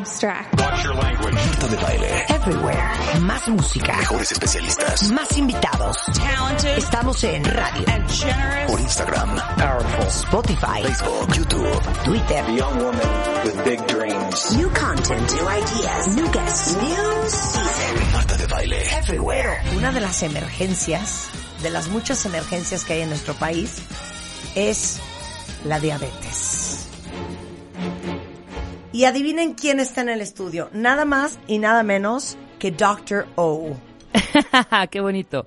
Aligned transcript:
abstract. 0.00 0.54
Marta 0.56 1.68
de 1.68 1.76
baile. 1.76 2.24
Everywhere. 2.28 3.20
Más 3.20 3.48
música. 3.48 3.96
Mejores 3.96 4.32
especialistas. 4.32 5.10
Más 5.10 5.36
invitados. 5.36 5.96
Estamos 6.76 7.24
en 7.24 7.44
radio, 7.44 7.84
Por 8.66 8.80
Instagram, 8.80 9.36
Powerful. 9.56 10.06
Spotify, 10.08 10.82
Facebook, 10.82 11.34
YouTube. 11.34 12.04
Twitter. 12.04 12.44
Young 12.50 12.78
woman 12.78 13.08
with 13.44 13.64
big 13.64 13.86
dreams. 13.86 14.56
New 14.56 14.70
content, 14.70 15.32
new 15.32 15.48
ideas, 15.48 16.16
new 16.16 16.30
guests, 16.30 16.76
new 16.76 17.28
season. 17.28 18.12
Marta 18.12 18.36
de 18.36 18.46
baile. 18.46 18.82
Everywhere. 18.98 19.60
Una 19.76 19.92
de 19.92 20.00
las 20.00 20.22
emergencias, 20.22 21.28
de 21.62 21.70
las 21.70 21.88
muchas 21.88 22.24
emergencias 22.26 22.84
que 22.84 22.94
hay 22.94 23.00
en 23.02 23.08
nuestro 23.08 23.34
país, 23.34 23.82
es 24.54 24.98
la 25.64 25.80
diabetes. 25.80 26.57
Y 28.98 29.04
adivinen 29.04 29.54
quién 29.54 29.78
está 29.78 30.00
en 30.00 30.08
el 30.08 30.20
estudio. 30.20 30.70
Nada 30.72 31.04
más 31.04 31.38
y 31.46 31.60
nada 31.60 31.84
menos 31.84 32.36
que 32.58 32.72
Dr. 32.72 33.28
O. 33.36 33.76
Qué 34.90 35.00
bonito. 35.00 35.46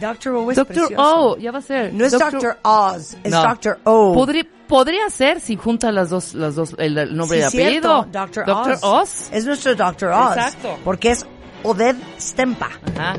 Dr. 0.00 0.34
O 0.34 0.50
es 0.50 0.56
Doctor 0.56 0.88
precioso. 0.88 1.30
O, 1.30 1.36
ya 1.36 1.52
va 1.52 1.60
a 1.60 1.62
ser. 1.62 1.94
No 1.94 2.04
es 2.04 2.10
Dr. 2.10 2.58
Oz, 2.64 3.16
es 3.22 3.30
No. 3.30 3.42
Dr. 3.44 3.78
O. 3.84 4.12
Podría, 4.12 4.44
podría 4.66 5.08
ser 5.08 5.38
si 5.38 5.54
junta 5.54 5.92
las 5.92 6.10
dos, 6.10 6.34
las 6.34 6.56
dos, 6.56 6.74
el, 6.78 6.98
el 6.98 7.16
nombre 7.16 7.48
Sí, 7.48 7.58
y 7.58 7.62
apellido. 7.62 8.08
Dr. 8.10 8.44
Doctor 8.44 8.72
Oz. 8.82 8.82
Oz. 8.82 9.28
Es 9.30 9.46
nuestro 9.46 9.76
Dr. 9.76 10.10
Oz. 10.10 10.36
Exacto. 10.36 10.76
Porque 10.82 11.12
es 11.12 11.24
Oded 11.62 11.94
Stempa. 12.18 12.70
Ajá. 12.98 13.14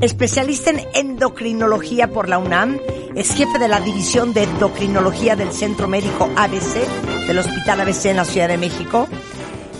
Especialista 0.00 0.70
en 0.70 0.80
endocrinología 0.94 2.08
por 2.08 2.28
la 2.28 2.38
UNAM, 2.38 2.78
es 3.14 3.34
jefe 3.34 3.58
de 3.58 3.66
la 3.66 3.80
división 3.80 4.34
de 4.34 4.42
endocrinología 4.42 5.36
del 5.36 5.52
Centro 5.52 5.88
Médico 5.88 6.28
ABC 6.36 7.26
del 7.26 7.38
Hospital 7.38 7.80
ABC 7.80 8.06
en 8.06 8.16
la 8.16 8.26
Ciudad 8.26 8.48
de 8.48 8.58
México. 8.58 9.08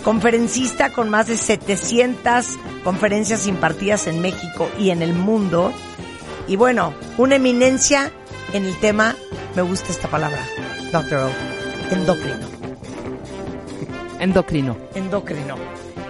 Conferencista 0.03 0.91
con 0.91 1.09
más 1.09 1.27
de 1.27 1.37
700 1.37 2.47
conferencias 2.83 3.45
impartidas 3.45 4.07
en 4.07 4.21
México 4.21 4.69
y 4.79 4.89
en 4.89 5.03
el 5.03 5.13
mundo. 5.13 5.71
Y 6.47 6.55
bueno, 6.55 6.93
una 7.17 7.35
eminencia 7.35 8.11
en 8.53 8.65
el 8.65 8.75
tema, 8.79 9.15
me 9.55 9.61
gusta 9.61 9.91
esta 9.91 10.07
palabra. 10.07 10.43
O, 10.93 11.93
endocrino. 11.93 12.47
Endocrino. 14.19 14.77
Endocrino. 14.95 15.55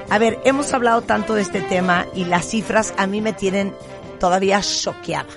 A 0.09 0.17
ver, 0.19 0.39
hemos 0.45 0.73
hablado 0.73 1.01
tanto 1.01 1.33
de 1.33 1.41
este 1.41 1.61
tema 1.61 2.05
y 2.15 2.23
las 2.23 2.45
cifras 2.45 2.93
a 2.97 3.07
mí 3.07 3.19
me 3.19 3.33
tienen 3.33 3.73
todavía 4.19 4.61
choqueada. 4.61 5.29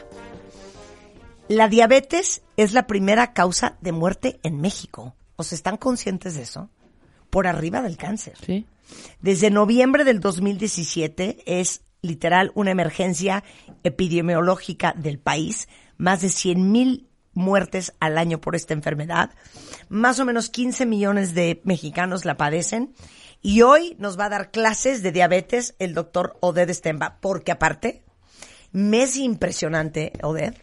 La 1.49 1.69
diabetes 1.69 2.43
es 2.57 2.73
la 2.73 2.87
primera 2.87 3.33
causa 3.33 3.77
de 3.81 3.93
muerte 3.93 4.39
en 4.43 4.61
México. 4.61 5.17
¿O 5.37 5.43
se 5.43 5.55
están 5.55 5.77
conscientes 5.79 6.37
de 6.37 6.43
eso? 6.43 6.71
Por 7.29 7.47
arriba 7.47 7.83
del 7.83 7.97
cáncer. 7.97 8.35
Sí. 8.45 8.67
Desde 9.21 9.51
noviembre 9.51 10.05
del 10.05 10.21
2017 10.21 11.43
es 11.47 11.83
literal 12.03 12.53
una 12.55 12.71
emergencia 12.71 13.43
epidemiológica 13.83 14.95
del 14.97 15.19
país. 15.19 15.69
Más 15.97 16.21
de 16.21 16.29
100 16.29 16.71
mil 16.71 17.09
muertes 17.33 17.95
al 18.01 18.19
año 18.19 18.41
por 18.41 18.55
esta 18.55 18.75
enfermedad. 18.75 19.31
Más 19.89 20.19
o 20.21 20.25
menos 20.25 20.51
15 20.51 20.87
millones 20.87 21.35
de 21.35 21.61
mexicanos 21.65 22.25
la 22.25 22.37
padecen. 22.37 22.95
Y 23.43 23.63
hoy 23.63 23.97
nos 23.99 24.19
va 24.19 24.27
a 24.27 24.31
dar 24.31 24.51
clases 24.51 25.03
de 25.03 25.13
diabetes 25.13 25.75
el 25.79 25.95
doctor 25.95 26.37
Oded 26.41 26.73
Stemba. 26.73 27.19
Porque 27.21 27.53
aparte, 27.53 28.05
me 28.73 29.03
es 29.03 29.17
impresionante, 29.17 30.13
Oded, 30.23 30.55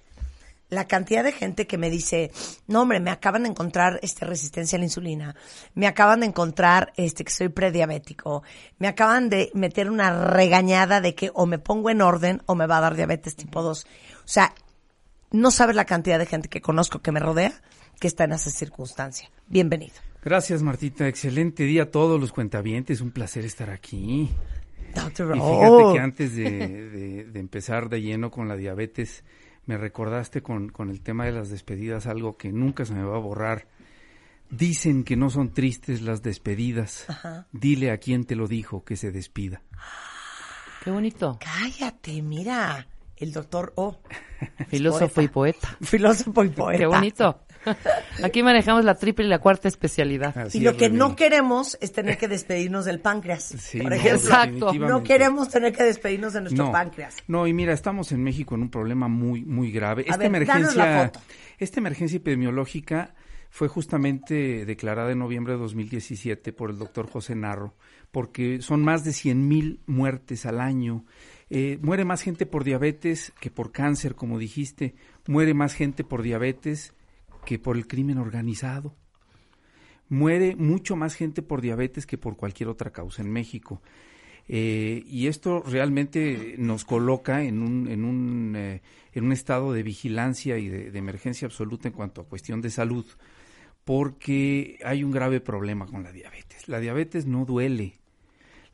la 0.69 0.85
cantidad 0.85 1.23
de 1.23 1.31
gente 1.31 1.65
que 1.65 1.77
me 1.77 1.89
dice, 1.89 2.31
no 2.67 2.81
hombre, 2.81 2.99
me 2.99 3.09
acaban 3.09 3.43
de 3.43 3.49
encontrar 3.49 3.99
este 4.01 4.25
resistencia 4.25 4.75
a 4.75 4.79
la 4.79 4.85
insulina, 4.85 5.35
me 5.75 5.87
acaban 5.87 6.19
de 6.19 6.25
encontrar 6.25 6.91
este 6.97 7.23
que 7.23 7.31
soy 7.31 7.49
prediabético, 7.49 8.43
me 8.77 8.87
acaban 8.87 9.29
de 9.29 9.49
meter 9.53 9.89
una 9.89 10.27
regañada 10.31 10.99
de 10.99 11.15
que 11.15 11.31
o 11.33 11.45
me 11.45 11.59
pongo 11.59 11.89
en 11.89 12.01
orden 12.01 12.41
o 12.45 12.55
me 12.55 12.67
va 12.67 12.77
a 12.77 12.81
dar 12.81 12.95
diabetes 12.95 13.35
tipo 13.35 13.61
2. 13.61 13.85
O 13.85 13.87
sea, 14.25 14.53
no 15.31 15.51
sabes 15.51 15.75
la 15.75 15.85
cantidad 15.85 16.19
de 16.19 16.25
gente 16.25 16.49
que 16.49 16.61
conozco 16.61 16.99
que 16.99 17.11
me 17.11 17.19
rodea 17.19 17.53
que 17.99 18.07
está 18.07 18.25
en 18.25 18.33
esa 18.33 18.51
circunstancia. 18.51 19.29
Bienvenido. 19.47 19.95
Gracias, 20.23 20.61
Martita. 20.61 21.07
Excelente 21.07 21.63
día 21.63 21.83
a 21.83 21.91
todos 21.91 22.19
los 22.19 22.31
cuentavientes. 22.31 23.01
Un 23.01 23.11
placer 23.11 23.45
estar 23.45 23.69
aquí. 23.69 24.29
Doctor, 25.03 25.35
Y 25.35 25.39
fíjate 25.39 25.65
oh. 25.67 25.93
que 25.93 25.99
antes 25.99 26.35
de, 26.35 26.43
de- 26.89 27.23
de 27.25 27.39
empezar 27.39 27.89
de 27.89 28.01
lleno 28.01 28.31
con 28.31 28.47
la 28.47 28.55
diabetes, 28.55 29.23
me 29.65 29.77
recordaste 29.77 30.41
con, 30.41 30.69
con 30.69 30.89
el 30.89 31.01
tema 31.01 31.25
de 31.25 31.31
las 31.33 31.49
despedidas 31.49 32.07
algo 32.07 32.37
que 32.37 32.51
nunca 32.51 32.85
se 32.85 32.93
me 32.93 33.03
va 33.03 33.15
a 33.17 33.19
borrar. 33.19 33.67
Dicen 34.49 35.03
que 35.03 35.17
no 35.17 35.29
son 35.29 35.53
tristes 35.53 36.01
las 36.01 36.21
despedidas. 36.23 37.05
Dile 37.51 37.91
a 37.91 37.97
quien 37.97 38.23
te 38.25 38.35
lo 38.35 38.47
dijo 38.47 38.83
que 38.85 38.95
se 38.95 39.11
despida. 39.11 39.61
Qué 40.83 40.91
bonito. 40.91 41.37
Cállate, 41.41 42.21
mira, 42.21 42.87
el 43.17 43.33
doctor 43.33 43.73
O. 43.75 43.99
Filósofo 44.69 45.21
y 45.21 45.27
poeta. 45.27 45.75
Filósofo 45.81 46.45
y 46.45 46.49
poeta. 46.49 46.79
Qué 46.79 46.85
bonito. 46.85 47.41
Aquí 48.23 48.43
manejamos 48.43 48.85
la 48.85 48.95
triple 48.95 49.25
y 49.25 49.27
la 49.29 49.39
cuarta 49.39 49.67
especialidad. 49.67 50.37
Así 50.37 50.59
Y 50.59 50.61
lo 50.61 50.71
es, 50.71 50.77
que 50.77 50.89
no 50.89 51.15
queremos 51.15 51.77
es 51.81 51.91
tener 51.91 52.17
que 52.17 52.27
despedirnos 52.27 52.85
del 52.85 52.99
páncreas. 52.99 53.43
Sí, 53.57 53.79
por 53.79 53.89
no, 53.89 53.95
ejemplo. 53.95 54.29
Exacto. 54.29 54.73
No 54.73 55.03
queremos 55.03 55.49
tener 55.49 55.73
que 55.73 55.83
despedirnos 55.83 56.33
de 56.33 56.41
nuestro 56.41 56.65
no, 56.65 56.71
páncreas. 56.71 57.15
No, 57.27 57.47
y 57.47 57.53
mira, 57.53 57.73
estamos 57.73 58.11
en 58.11 58.23
México 58.23 58.55
en 58.55 58.61
un 58.63 58.69
problema 58.69 59.07
muy, 59.07 59.43
muy 59.43 59.71
grave. 59.71 60.03
A 60.07 60.13
esta 60.13 60.29
ver, 60.29 60.45
danos 60.45 60.75
la 60.75 60.85
emergencia, 60.85 61.19
foto. 61.19 61.19
esta 61.57 61.79
emergencia 61.79 62.17
epidemiológica 62.17 63.13
fue 63.49 63.67
justamente 63.67 64.65
declarada 64.65 65.11
en 65.11 65.19
noviembre 65.19 65.53
de 65.53 65.59
2017 65.59 66.53
por 66.53 66.69
el 66.69 66.77
doctor 66.77 67.09
José 67.09 67.35
Narro, 67.35 67.75
porque 68.11 68.61
son 68.61 68.83
más 68.83 69.03
de 69.03 69.13
100 69.13 69.47
mil 69.47 69.79
muertes 69.85 70.45
al 70.45 70.59
año. 70.59 71.05
Eh, 71.49 71.79
muere 71.81 72.03
más 72.03 72.21
gente 72.21 72.45
por 72.45 72.63
diabetes 72.63 73.33
que 73.39 73.49
por 73.49 73.71
cáncer, 73.71 74.15
como 74.15 74.37
dijiste. 74.37 74.95
Muere 75.27 75.53
más 75.53 75.73
gente 75.73 76.03
por 76.03 76.21
diabetes 76.21 76.93
que 77.47 77.59
por 77.59 77.77
el 77.77 77.87
crimen 77.87 78.17
organizado. 78.17 78.93
Muere 80.09 80.57
mucho 80.57 80.97
más 80.97 81.15
gente 81.15 81.41
por 81.41 81.61
diabetes 81.61 82.05
que 82.05 82.17
por 82.17 82.35
cualquier 82.35 82.67
otra 82.67 82.91
causa 82.91 83.21
en 83.21 83.31
México. 83.31 83.81
Eh, 84.49 85.03
y 85.07 85.27
esto 85.27 85.63
realmente 85.65 86.55
nos 86.57 86.83
coloca 86.83 87.43
en 87.43 87.61
un, 87.61 87.87
en 87.87 88.03
un, 88.03 88.53
eh, 88.57 88.81
en 89.13 89.23
un 89.23 89.31
estado 89.31 89.71
de 89.71 89.81
vigilancia 89.81 90.57
y 90.57 90.67
de, 90.67 90.91
de 90.91 90.99
emergencia 90.99 91.45
absoluta 91.45 91.87
en 91.87 91.93
cuanto 91.93 92.19
a 92.19 92.27
cuestión 92.27 92.61
de 92.61 92.69
salud, 92.69 93.05
porque 93.85 94.77
hay 94.83 95.05
un 95.05 95.11
grave 95.11 95.39
problema 95.39 95.85
con 95.85 96.03
la 96.03 96.11
diabetes. 96.11 96.67
La 96.67 96.81
diabetes 96.81 97.27
no 97.27 97.45
duele. 97.45 97.93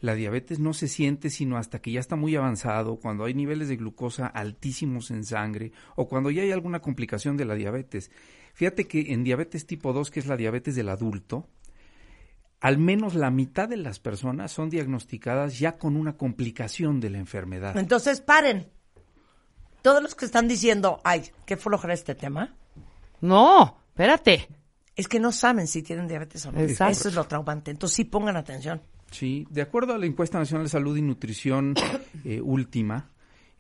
La 0.02 0.16
diabetes 0.16 0.60
no 0.60 0.74
se 0.74 0.88
siente 0.88 1.30
sino 1.30 1.58
hasta 1.58 1.80
que 1.80 1.92
ya 1.92 2.00
está 2.00 2.16
muy 2.16 2.36
avanzado, 2.36 2.98
cuando 2.98 3.24
hay 3.24 3.36
niveles 3.36 3.70
de 3.70 3.78
glucosa 3.78 4.26
altísimos 4.26 5.12
en 5.12 5.24
sangre 5.24 5.72
o 5.96 6.08
cuando 6.08 6.32
ya 6.32 6.42
hay 6.42 6.52
alguna 6.52 6.80
complicación 6.82 7.38
de 7.38 7.46
la 7.46 7.54
diabetes. 7.56 8.12
Fíjate 8.54 8.86
que 8.88 9.14
en 9.14 9.24
diabetes 9.24 9.66
tipo 9.66 9.94
2, 9.94 10.10
que 10.12 10.20
es 10.20 10.28
la 10.28 10.38
diabetes 10.38 10.76
del 10.76 10.90
adulto, 10.90 11.48
al 12.62 12.78
menos 12.78 13.16
la 13.16 13.30
mitad 13.30 13.68
de 13.68 13.78
las 13.78 14.00
personas 14.00 14.52
son 14.52 14.70
diagnosticadas 14.70 15.60
ya 15.60 15.78
con 15.78 15.98
una 15.98 16.16
complicación 16.16 17.00
de 17.02 17.10
la 17.10 17.18
enfermedad. 17.18 17.76
Entonces, 17.78 18.22
paren. 18.22 18.70
Todos 19.82 20.02
los 20.02 20.16
que 20.16 20.24
están 20.26 20.48
diciendo, 20.48 21.02
ay, 21.04 21.24
qué 21.46 21.58
flojera 21.58 21.94
este 21.94 22.16
tema, 22.16 22.56
No, 23.20 23.80
espérate. 23.90 24.48
es 24.96 25.08
que 25.10 25.20
no 25.20 25.32
saben 25.34 25.68
si 25.68 25.84
tienen 25.84 26.08
diabetes 26.08 26.46
o 26.46 26.52
no. 26.54 26.60
Exacto. 26.62 26.92
Eso 26.94 27.10
es 27.10 27.16
lo 27.16 27.26
traumante. 27.26 27.72
Entonces, 27.72 27.96
sí 27.98 28.06
pongan 28.06 28.38
atención. 28.38 28.82
Sí, 29.12 29.46
de 29.50 29.62
acuerdo 29.62 29.94
a 29.94 29.98
la 29.98 30.06
encuesta 30.06 30.40
nacional 30.40 30.66
de 30.66 30.70
salud 30.70 30.96
y 30.96 31.02
nutrición 31.02 31.76
eh, 32.24 32.40
última, 32.42 33.10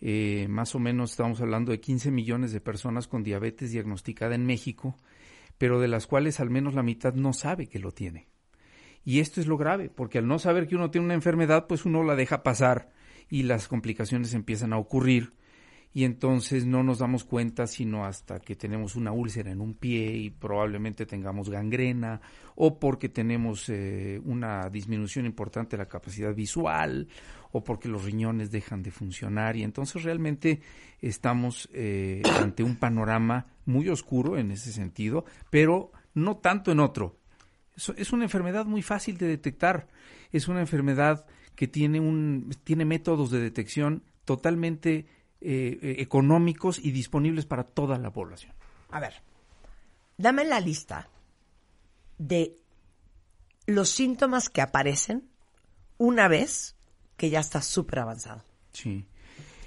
eh, 0.05 0.47
más 0.50 0.75
o 0.75 0.79
menos 0.79 1.11
estamos 1.11 1.39
hablando 1.39 1.71
de 1.71 1.79
15 1.79 2.11
millones 2.11 2.51
de 2.51 2.59
personas 2.59 3.07
con 3.07 3.23
diabetes 3.23 3.71
diagnosticada 3.71 4.35
en 4.35 4.45
México, 4.45 4.97
pero 5.57 5.79
de 5.79 5.88
las 5.88 6.07
cuales 6.07 6.41
al 6.41 6.50
menos 6.50 6.73
la 6.73 6.83
mitad 6.83 7.13
no 7.13 7.31
sabe 7.31 7.67
que 7.67 7.79
lo 7.79 7.94
tiene. 7.94 8.27
Y 9.05 9.21
esto 9.21 9.39
es 9.39 9.47
lo 9.47 9.55
grave, 9.55 9.89
porque 9.89 10.17
al 10.17 10.27
no 10.27 10.39
saber 10.39 10.67
que 10.67 10.75
uno 10.75 10.91
tiene 10.91 11.05
una 11.05 11.13
enfermedad, 11.13 11.67
pues 11.67 11.85
uno 11.85 12.03
la 12.03 12.17
deja 12.17 12.44
pasar 12.44 12.91
y 13.29 13.44
las 13.44 13.69
complicaciones 13.69 14.33
empiezan 14.33 14.73
a 14.73 14.77
ocurrir 14.77 15.31
y 15.94 16.06
entonces 16.06 16.66
no 16.66 16.84
nos 16.84 17.00
damos 17.00 17.24
cuenta 17.24 17.68
sino 17.68 18.06
hasta 18.06 18.40
que 18.40 18.56
tenemos 18.56 18.95
una 18.95 19.12
úlcera 19.12 19.51
en 19.51 19.62
un 19.62 19.75
pie 19.75 20.12
y 20.18 20.30
probablemente 20.31 21.06
tengamos 21.06 21.50
gangrena 21.50 22.22
o 22.56 22.80
porque 22.80 23.10
tenemos 23.10 23.69
eh, 23.69 24.19
una 24.25 24.69
disminución 24.69 25.25
importante 25.25 25.78
de 25.78 25.84
la 25.84 25.90
capacidad 25.90 26.34
visual 26.34 27.07
o 27.51 27.63
porque 27.63 27.88
los 27.88 28.04
riñones 28.04 28.50
dejan 28.50 28.81
de 28.81 28.92
funcionar 28.92 29.56
y 29.56 29.63
entonces 29.63 30.04
realmente 30.04 30.62
estamos 31.01 31.69
eh, 31.74 32.24
ante 32.39 32.63
un 32.63 32.78
panorama 32.78 33.46
muy 33.66 33.89
oscuro 33.89 34.38
en 34.38 34.51
ese 34.51 34.72
sentido, 34.72 35.25
pero 35.50 35.92
no 36.16 36.38
tanto 36.38 36.72
en 36.72 36.80
otro. 36.80 37.19
Es, 37.75 38.12
una 38.12 38.24
enfermedad 38.24 38.66
muy 38.66 38.81
fácil 38.81 39.18
de 39.18 39.28
detectar, 39.28 39.88
es 40.31 40.48
una 40.48 40.62
enfermedad 40.62 41.25
que 41.56 41.68
tiene, 41.68 42.00
un, 42.00 42.56
tiene 42.63 42.86
métodos 42.86 43.31
de 43.31 43.39
detección 43.39 44.04
totalmente 44.25 45.06
eh, 45.44 45.80
eh, 45.81 45.95
económicos 46.00 46.80
y 46.80 46.92
disponibles 46.92 47.45
para 47.45 47.63
toda 47.63 47.98
la 47.98 48.12
población. 48.12 48.54
A 48.92 49.00
ver, 49.00 49.13
dame 50.18 50.45
la 50.45 50.60
lista 50.60 51.10
de 52.18 52.57
los 53.66 53.90
síntomas 53.90 54.50
que 54.50 54.62
aparecen 54.62 55.30
una 55.98 56.28
vez 56.28 56.75
que 57.18 57.30
ya 57.30 57.40
está 57.40 57.62
súper 57.62 58.00
avanzado. 58.00 58.44
Sí. 58.72 59.06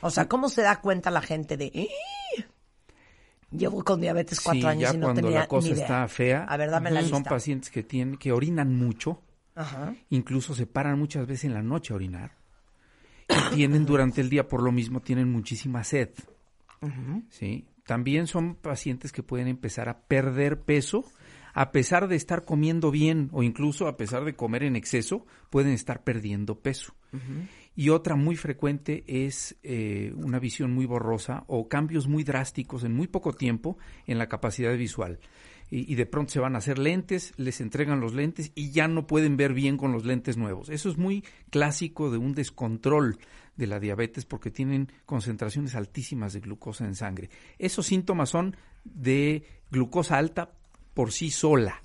O 0.01 0.11
sea, 0.11 0.29
¿cómo 0.29 0.49
se 0.49 0.63
da 0.63 0.81
cuenta 0.81 1.11
la 1.11 1.23
gente 1.23 1.57
de... 1.57 1.71
"Ih, 1.73 1.89
Llevo 3.53 3.83
con 3.85 4.01
diabetes 4.01 4.41
cuatro 4.41 4.61
Sí, 4.63 4.67
años 4.67 4.91
ya 4.91 4.95
y 4.97 4.99
no 4.99 5.07
cuando 5.07 5.23
tenía 5.23 5.39
la 5.41 5.47
cosa 5.49 5.69
ni 5.69 5.75
idea"? 5.75 5.83
está 5.85 6.09
fea, 6.09 6.45
A 6.49 6.57
ver, 6.57 6.71
dame 6.71 6.91
la 6.91 7.01
son 7.03 7.19
lista. 7.21 7.31
pacientes 7.31 7.71
que 7.71 7.83
tienen 7.85 8.17
que 8.17 8.33
orinan 8.33 8.75
mucho, 8.77 9.23
Ajá. 9.55 9.95
incluso 10.11 10.55
se 10.55 10.67
paran 10.67 10.99
muchas 10.99 11.27
veces 11.27 11.45
en 11.45 11.55
la 11.55 11.63
noche 11.63 11.93
a 11.93 11.97
orinar 11.97 12.36
tienen 13.55 13.87
durante 13.87 14.21
el 14.21 14.31
día 14.31 14.49
por 14.49 14.63
lo 14.63 14.73
mismo 14.73 15.01
tienen 15.01 15.31
muchísima 15.31 15.85
sed. 15.85 16.11
¿sí? 17.31 17.67
También 17.87 18.27
son 18.27 18.55
pacientes 18.55 19.13
que 19.13 19.23
pueden 19.23 19.49
empezar 19.49 19.89
a 19.89 20.01
perder 20.01 20.61
peso 20.63 21.05
a 21.57 21.73
pesar 21.73 22.07
de 22.07 22.17
estar 22.17 22.45
comiendo 22.45 22.91
bien 22.91 23.31
o 23.33 23.43
incluso 23.43 23.89
a 23.89 23.97
pesar 23.97 24.27
de 24.27 24.37
comer 24.37 24.63
en 24.63 24.77
exceso, 24.77 25.25
pueden 25.49 25.73
estar 25.73 26.05
perdiendo 26.05 26.61
peso. 26.61 26.95
Y 27.75 27.89
otra 27.89 28.15
muy 28.15 28.37
frecuente 28.37 29.05
es 29.07 29.57
eh, 29.63 30.13
una 30.17 30.39
visión 30.39 30.75
muy 30.75 30.85
borrosa 30.85 31.45
o 31.47 31.67
cambios 31.67 32.09
muy 32.09 32.25
drásticos 32.25 32.85
en 32.85 32.93
muy 32.93 33.07
poco 33.07 33.33
tiempo 33.33 33.79
en 34.07 34.19
la 34.19 34.29
capacidad 34.29 34.77
visual. 34.77 35.19
Y, 35.71 35.93
y 35.93 35.97
de 35.97 36.07
pronto 36.07 36.33
se 36.33 36.41
van 36.41 36.55
a 36.55 36.59
hacer 36.59 36.79
lentes, 36.79 37.33
les 37.37 37.61
entregan 37.61 38.01
los 38.01 38.15
lentes 38.15 38.53
y 38.55 38.71
ya 38.71 38.87
no 38.87 39.07
pueden 39.07 39.37
ver 39.37 39.53
bien 39.53 39.77
con 39.77 39.93
los 39.93 40.05
lentes 40.05 40.37
nuevos. 40.37 40.69
Eso 40.69 40.89
es 40.89 40.97
muy 40.97 41.25
clásico 41.51 42.11
de 42.11 42.19
un 42.19 42.35
descontrol 42.35 43.19
de 43.57 43.67
la 43.67 43.81
diabetes 43.81 44.25
porque 44.25 44.51
tienen 44.51 44.93
concentraciones 45.07 45.75
altísimas 45.75 46.33
de 46.33 46.41
glucosa 46.41 46.85
en 46.85 46.95
sangre. 46.95 47.31
Esos 47.59 47.87
síntomas 47.87 48.29
son 48.31 48.57
de 48.85 49.45
glucosa 49.71 50.19
alta 50.19 50.53
por 50.95 51.13
sí 51.13 51.31
sola. 51.31 51.83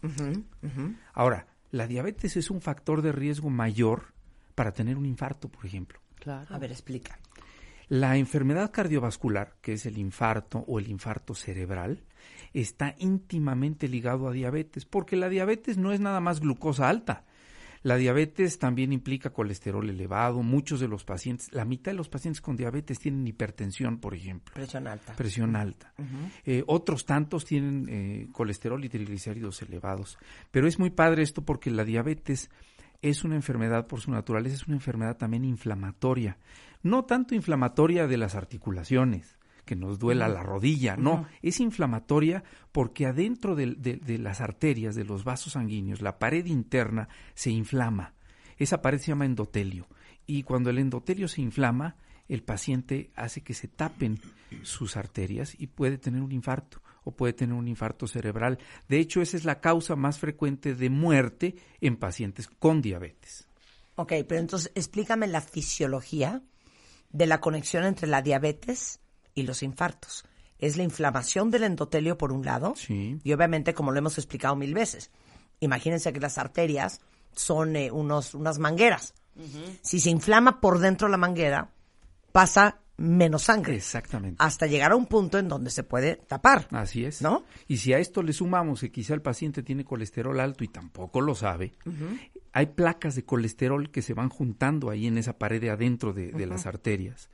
Ahora, 1.14 1.48
la 1.72 1.88
diabetes 1.88 2.38
es 2.38 2.50
un 2.52 2.62
factor 2.62 3.02
de 3.02 3.12
riesgo 3.12 3.50
mayor 3.50 4.14
para 4.56 4.74
tener 4.74 4.98
un 4.98 5.06
infarto, 5.06 5.50
por 5.50 5.66
ejemplo. 5.66 6.00
Claro. 6.20 6.54
A 6.54 6.60
ver, 6.60 6.72
explica. 6.72 7.18
La 7.88 8.16
enfermedad 8.18 8.72
cardiovascular, 8.72 9.56
que 9.62 9.74
es 9.74 9.86
el 9.86 9.98
infarto 9.98 10.60
o 10.60 10.80
el 10.80 10.88
infarto 10.88 11.34
cerebral, 11.34 12.04
está 12.54 12.96
íntimamente 13.00 13.88
ligado 13.88 14.28
a 14.28 14.32
diabetes, 14.34 14.86
porque 14.86 15.16
la 15.16 15.30
diabetes 15.30 15.78
no 15.78 15.92
es 15.92 16.00
nada 16.00 16.20
más 16.20 16.40
glucosa 16.40 16.90
alta. 16.90 17.26
La 17.84 17.96
diabetes 17.96 18.60
también 18.60 18.94
implica 18.94 19.32
colesterol 19.32 19.90
elevado. 19.90 20.44
Muchos 20.44 20.80
de 20.80 20.88
los 20.88 21.04
pacientes, 21.04 21.52
la 21.52 21.66
mitad 21.66 21.92
de 21.92 21.98
los 21.98 22.10
pacientes 22.10 22.40
con 22.40 22.56
diabetes 22.56 23.00
tienen 23.00 23.26
hipertensión, 23.26 23.98
por 23.98 24.14
ejemplo 24.14 24.54
Presión 24.54 24.86
alta. 24.86 25.14
presión 25.16 25.56
alta. 25.56 25.92
Eh, 26.46 26.64
otros 26.68 27.06
tantos 27.06 27.44
tienen 27.44 27.88
eh, 27.90 28.28
colesterol 28.32 28.86
y 28.86 28.90
triglicéridos 28.90 29.64
elevados. 29.64 30.20
Pero 30.52 30.68
es 30.68 30.78
muy 30.78 30.92
padre 30.92 31.24
esto 31.24 31.44
porque 31.44 31.72
la 31.72 31.84
diabetes 31.84 32.52
es 33.02 33.24
una 33.24 33.36
enfermedad 33.36 33.88
por 33.88 34.00
su 34.00 34.12
naturaleza, 34.12 34.56
es 34.56 34.68
una 34.68 34.76
enfermedad 34.76 35.18
también 35.18 35.44
inflamatoria. 35.44 36.38
No 36.84 37.06
tanto 37.06 37.34
inflamatoria 37.34 38.06
de 38.06 38.18
las 38.18 38.36
articulaciones, 38.36 39.40
que 39.72 39.76
nos 39.78 40.00
duela 40.00 40.28
la 40.28 40.44
rodilla, 40.44 40.98
no, 40.98 41.26
es 41.42 41.62
inflamatoria 41.62 42.44
porque 42.74 43.06
adentro 43.06 43.56
de, 43.56 43.68
de- 43.76 43.96
de 43.96 44.18
las 44.18 44.42
arterias, 44.42 44.96
de 44.96 45.06
los 45.06 45.24
vasos 45.24 45.54
sanguíneos, 45.54 46.02
la 46.02 46.20
pared 46.20 46.46
interna 46.46 47.08
se 47.36 47.52
inflama. 47.52 48.14
Esa 48.58 48.82
pared 48.82 49.00
se 49.00 49.08
llama 49.08 49.24
endotelio. 49.24 49.88
Y 50.28 50.44
cuando 50.44 50.70
el 50.72 50.78
endotelio 50.78 51.30
se 51.30 51.42
inflama, 51.42 51.96
el 52.28 52.44
paciente 52.44 53.12
hace 53.16 53.44
que 53.44 53.54
se 53.54 53.70
tapen 53.70 54.20
sus 54.62 54.98
arterias 54.98 55.56
y 55.58 55.68
puede 55.68 55.98
tener 55.98 56.22
un 56.22 56.34
infarto 56.34 56.82
o 57.06 57.12
puede 57.12 57.32
tener 57.32 57.56
un 57.56 57.70
infarto 57.70 58.08
cerebral. 58.08 58.60
De 58.90 59.00
hecho, 59.00 59.22
esa 59.22 59.38
es 59.38 59.46
la 59.46 59.62
causa 59.62 59.96
más 59.96 60.20
frecuente 60.20 60.76
de 60.76 60.90
muerte 60.90 61.56
en 61.80 61.96
pacientes 61.96 62.50
con 62.50 62.82
diabetes. 62.82 63.48
Ok, 63.96 64.12
pero 64.28 64.42
entonces 64.42 64.70
explícame 64.76 65.28
la 65.28 65.40
fisiología 65.40 66.42
de 67.10 67.26
la 67.26 67.40
conexión 67.40 67.84
entre 67.86 68.08
la 68.08 68.22
diabetes 68.22 69.00
y 69.34 69.44
los 69.44 69.64
infartos. 69.64 70.26
Es 70.60 70.78
la 70.78 70.84
inflamación 70.84 71.50
del 71.50 71.64
endotelio 71.64 72.18
por 72.18 72.32
un 72.32 72.46
lado 72.46 72.74
Sí. 72.76 73.20
y 73.24 73.34
obviamente 73.34 73.74
como 73.74 73.92
lo 73.92 73.98
hemos 74.00 74.18
explicado 74.18 74.56
mil 74.56 74.74
veces. 74.74 75.10
Imagínense 75.60 76.14
que 76.14 76.20
las 76.20 76.38
arterias 76.38 77.02
son 77.34 77.76
eh, 77.76 77.92
unos, 77.92 78.34
unas 78.36 78.60
mangueras. 78.60 79.14
Si 79.82 80.00
se 80.00 80.10
inflama 80.10 80.60
por 80.60 80.80
dentro 80.80 81.08
la 81.08 81.18
manguera, 81.18 81.70
pasa 82.32 82.80
menos 82.98 83.44
sangre. 83.44 83.76
Exactamente. 83.76 84.36
Hasta 84.40 84.68
llegar 84.68 84.92
a 84.92 84.96
un 84.96 85.08
punto 85.08 85.40
en 85.40 85.48
donde 85.48 85.72
se 85.72 85.84
puede 85.84 86.18
tapar. 86.18 86.68
Así 86.72 87.06
es. 87.06 87.22
¿No? 87.22 87.44
Y 87.68 87.78
si 87.78 87.94
a 87.94 87.98
esto 88.00 88.22
le 88.22 88.34
sumamos 88.34 88.82
que 88.82 88.92
quizá 88.92 89.14
el 89.16 89.22
paciente 89.22 89.64
tiene 89.64 89.84
colesterol 89.86 90.40
alto 90.40 90.64
y 90.64 90.68
tampoco 90.68 91.22
lo 91.22 91.34
sabe, 91.34 91.72
hay 92.52 92.66
placas 92.68 93.16
de 93.16 93.24
colesterol 93.26 93.90
que 93.90 94.02
se 94.04 94.14
van 94.14 94.30
juntando 94.30 94.90
ahí 94.92 95.08
en 95.08 95.18
esa 95.18 95.38
pared 95.40 95.62
de 95.62 95.72
adentro 95.72 96.14
de, 96.14 96.32
de 96.32 96.46
las 96.46 96.66
arterias. 96.68 97.30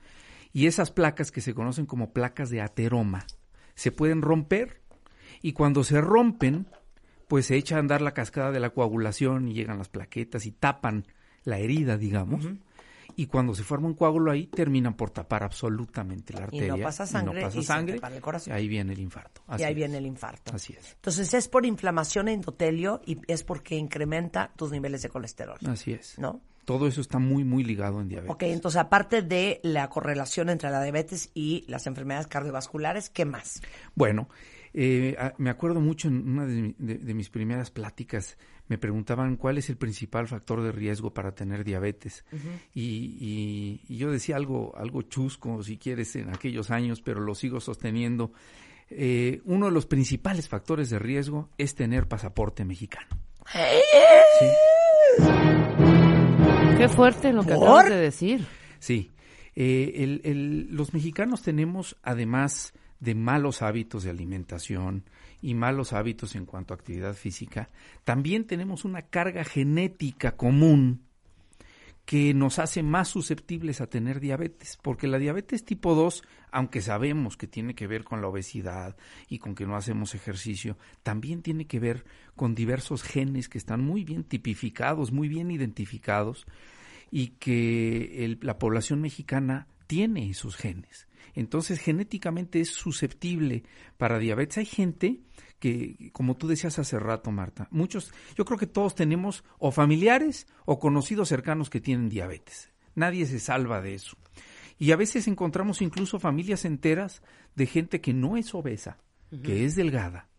Y 0.57 0.65
esas 0.65 0.89
placas 0.89 1.31
que 1.31 1.39
se 1.39 1.54
conocen 1.54 1.86
como 1.86 2.13
placas 2.13 2.50
de 2.50 2.62
ateroma 2.62 3.27
se 3.75 3.92
pueden 3.92 4.24
romper 4.24 4.81
y 5.44 5.54
cuando 5.54 5.83
se 5.83 6.01
rompen, 6.01 6.65
pues 7.27 7.45
se 7.45 7.57
echa 7.57 7.75
a 7.75 7.80
andar 7.80 8.01
la 8.01 8.15
cascada 8.15 8.51
de 8.51 8.59
la 8.59 8.71
coagulación 8.71 9.48
y 9.48 9.54
llegan 9.54 9.77
las 9.77 9.89
plaquetas 9.89 10.48
y 10.48 10.51
tapan 10.51 11.06
la 11.44 11.59
herida, 11.59 11.95
digamos. 11.95 12.50
Y 13.15 13.27
cuando 13.27 13.54
se 13.54 13.63
forma 13.63 13.86
un 13.88 13.94
coágulo 13.94 14.31
ahí, 14.31 14.48
terminan 14.48 14.95
por 14.95 15.12
tapar 15.12 15.44
absolutamente 15.44 16.33
la 16.33 16.39
Y 16.51 16.57
no 16.57 16.63
arteria. 16.65 16.83
pasa 16.83 17.06
sangre 17.06 17.42
pasa 17.42 17.57
y 17.57 17.62
se 17.62 17.68
sangre, 17.68 17.94
te 17.95 18.01
para 18.01 18.15
el 18.15 18.21
corazón. 18.24 18.51
y 18.51 18.57
ahí 18.57 18.68
viene 18.68 18.94
el 18.94 19.00
infarto. 19.00 19.44
y 19.50 19.51
Así 19.53 19.63
ahí 19.63 19.71
es. 19.74 19.75
viene 19.75 19.98
el 20.00 20.07
infarto. 20.07 20.56
Así 20.56 20.74
es. 20.74 20.94
Entonces 20.94 21.36
es 21.36 21.48
por 21.48 21.68
inflamación 21.68 22.30
endotelio 22.30 23.00
y 23.06 23.19
es 23.27 23.44
porque 23.44 23.75
incrementa 23.75 24.51
tus 24.56 24.71
niveles 24.71 25.03
de 25.03 25.10
colesterol. 25.10 25.60
Así 25.68 25.92
es. 25.94 26.18
¿No? 26.18 26.42
Todo 26.67 26.85
eso 26.85 26.99
está 26.99 27.17
muy, 27.17 27.45
muy 27.45 27.63
ligado 27.63 28.01
en 28.01 28.09
diabetes. 28.09 28.33
Ok, 28.35 28.43
entonces 28.43 28.77
aparte 28.81 29.21
de 29.21 29.62
la 29.63 29.88
correlación 29.88 30.50
entre 30.50 30.69
la 30.69 30.83
diabetes 30.83 31.31
y 31.33 31.63
las 31.69 31.88
enfermedades 31.88 32.27
cardiovasculares, 32.27 33.09
¿qué 33.09 33.24
más? 33.24 33.62
Bueno, 33.95 34.27
eh, 34.74 35.15
me 35.38 35.50
acuerdo 35.50 35.79
mucho 35.79 36.09
en 36.09 36.27
una 36.29 36.45
de, 36.45 36.62
mi- 36.62 36.75
de- 36.77 36.97
de 36.97 37.13
mis 37.13 37.29
primeras 37.29 37.71
pláticas, 37.71 38.38
me 38.67 38.77
preguntaban 38.77 39.38
cuál 39.38 39.57
es 39.57 39.69
el 39.69 39.77
principal 39.77 40.27
factor 40.27 40.62
de 40.62 40.74
riesgo 40.74 41.13
para 41.13 41.33
tener 41.33 41.63
diabetes. 41.63 42.25
y, 42.74 42.81
y- 43.17 43.81
y 43.88 43.97
yo 43.97 44.12
decía 44.12 44.36
algo, 44.36 44.75
algo 44.77 45.03
chusco, 45.03 45.63
si 45.63 45.77
quieres, 45.77 46.17
en 46.17 46.27
aquellos 46.36 46.69
años, 46.69 47.01
pero 47.01 47.21
lo 47.21 47.33
sigo 47.33 47.62
sosteniendo. 47.62 48.33
Eh, 48.89 49.39
uno 49.45 49.67
de 49.67 49.71
los 49.71 49.86
principales 49.86 50.50
factores 50.50 50.89
de 50.89 51.00
riesgo 51.00 51.50
es 51.57 51.75
tener 51.75 52.09
pasaporte 52.09 52.65
mexicano. 52.65 53.07
Sí. 54.39 55.87
Qué 56.77 56.89
fuerte 56.89 57.34
lo 57.34 57.43
que 57.43 57.53
¿Por? 57.53 57.63
acabas 57.63 57.89
de 57.89 57.96
decir. 57.98 58.46
Sí, 58.79 59.12
Eh, 59.60 60.03
el- 60.03 60.22
el- 60.24 60.67
los 60.75 60.93
mexicanos 60.93 61.41
tenemos, 61.41 61.98
además 62.03 62.74
de 63.00 63.15
malos 63.15 63.63
hábitos 63.63 64.03
de 64.03 64.12
alimentación 64.12 65.03
y 65.41 65.55
malos 65.55 65.93
hábitos 65.93 66.36
en 66.36 66.46
cuanto 66.46 66.75
a 66.75 66.77
actividad 66.77 67.15
física, 67.15 67.72
también 68.03 68.46
tenemos 68.46 68.86
una 68.86 69.01
carga 69.01 69.43
genética 69.43 70.36
común 70.38 71.06
que 72.07 72.33
nos 72.33 72.57
hace 72.57 72.83
más 72.83 73.09
susceptibles 73.09 73.81
a 73.81 73.87
tener 73.87 74.21
diabetes, 74.21 74.79
porque 74.81 75.07
la 75.07 75.17
diabetes 75.17 75.65
tipo 75.65 75.93
2, 75.93 76.23
aunque 76.51 76.79
sabemos 76.79 77.35
que 77.35 77.47
tiene 77.47 77.75
que 77.75 77.85
ver 77.85 78.05
con 78.05 78.21
la 78.21 78.29
obesidad 78.29 78.95
y 79.27 79.39
con 79.39 79.55
que 79.55 79.65
no 79.65 79.75
hacemos 79.75 80.15
ejercicio, 80.15 80.77
también 81.03 81.41
tiene 81.41 81.67
que 81.67 81.81
ver 81.81 82.05
con 82.37 82.55
diversos 82.55 83.03
genes 83.03 83.49
que 83.49 83.57
están 83.57 83.83
muy 83.83 84.05
bien 84.05 84.23
tipificados, 84.23 85.11
muy 85.11 85.27
bien 85.27 85.51
identificados 85.51 86.45
y 87.11 87.31
que 87.39 88.37
la 88.39 88.57
población 88.57 89.01
mexicana 89.01 89.67
tiene 89.85 90.29
esos 90.29 90.55
genes. 90.55 91.09
Entonces, 91.34 91.79
genéticamente 91.79 92.60
es 92.60 92.69
susceptible 92.69 93.63
para 93.98 94.19
diabetes. 94.19 94.60
Hay 94.60 94.65
gente 94.65 95.22
que, 95.60 96.10
como 96.13 96.36
tú 96.36 96.48
decías 96.48 96.79
hace 96.79 97.00
rato, 97.00 97.31
Marta, 97.31 97.67
muchos, 97.72 98.13
yo 98.36 98.46
creo 98.46 98.57
que 98.57 98.67
todos 98.67 98.96
tenemos 98.96 99.43
o 99.60 99.72
familiares 99.72 100.48
o 100.65 100.79
conocidos 100.79 101.29
cercanos 101.29 101.69
que 101.69 101.81
tienen 101.81 102.10
diabetes. 102.10 102.72
Nadie 102.96 103.25
se 103.25 103.39
salva 103.39 103.81
de 103.81 103.96
eso. 103.96 104.17
Y 104.79 104.91
a 104.91 104.96
veces 104.96 105.27
encontramos 105.27 105.81
incluso 105.81 106.19
familias 106.19 106.65
enteras 106.65 107.22
de 107.55 107.65
gente 107.65 108.01
que 108.01 108.13
no 108.13 108.38
es 108.38 108.53
obesa, 108.53 108.98
que 109.43 109.65
es 109.65 109.75
delgada 109.75 110.29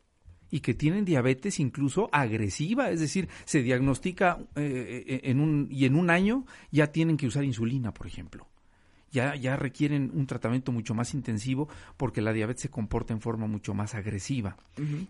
y 0.50 0.61
que 0.61 0.75
tienen 0.75 1.04
diabetes 1.04 1.61
incluso 1.61 2.09
agresiva, 2.12 2.90
es 2.90 3.00
decir, 3.00 3.28
se 3.45 3.62
diagnostica 3.62 4.38
eh, 4.57 5.04
eh, 5.07 5.21
en 5.25 5.40
un, 5.40 5.68
y 5.71 5.85
en 5.85 5.95
un 5.95 6.11
año 6.11 6.47
ya 6.71 6.88
tienen 6.88 7.16
que 7.16 7.26
usar 7.26 7.45
insulina, 7.45 7.92
por 7.92 8.07
ejemplo. 8.07 8.49
Ya, 9.11 9.35
ya 9.37 9.57
requieren 9.57 10.11
un 10.15 10.27
tratamiento 10.27 10.73
mucho 10.73 10.95
más 10.95 11.15
intensivo 11.15 11.69
porque 11.97 12.21
la 12.21 12.33
diabetes 12.33 12.62
se 12.62 12.71
comporta 12.71 13.12
en 13.12 13.21
forma 13.21 13.47
mucho 13.47 13.75
más 13.75 13.95
agresiva. 13.95 14.57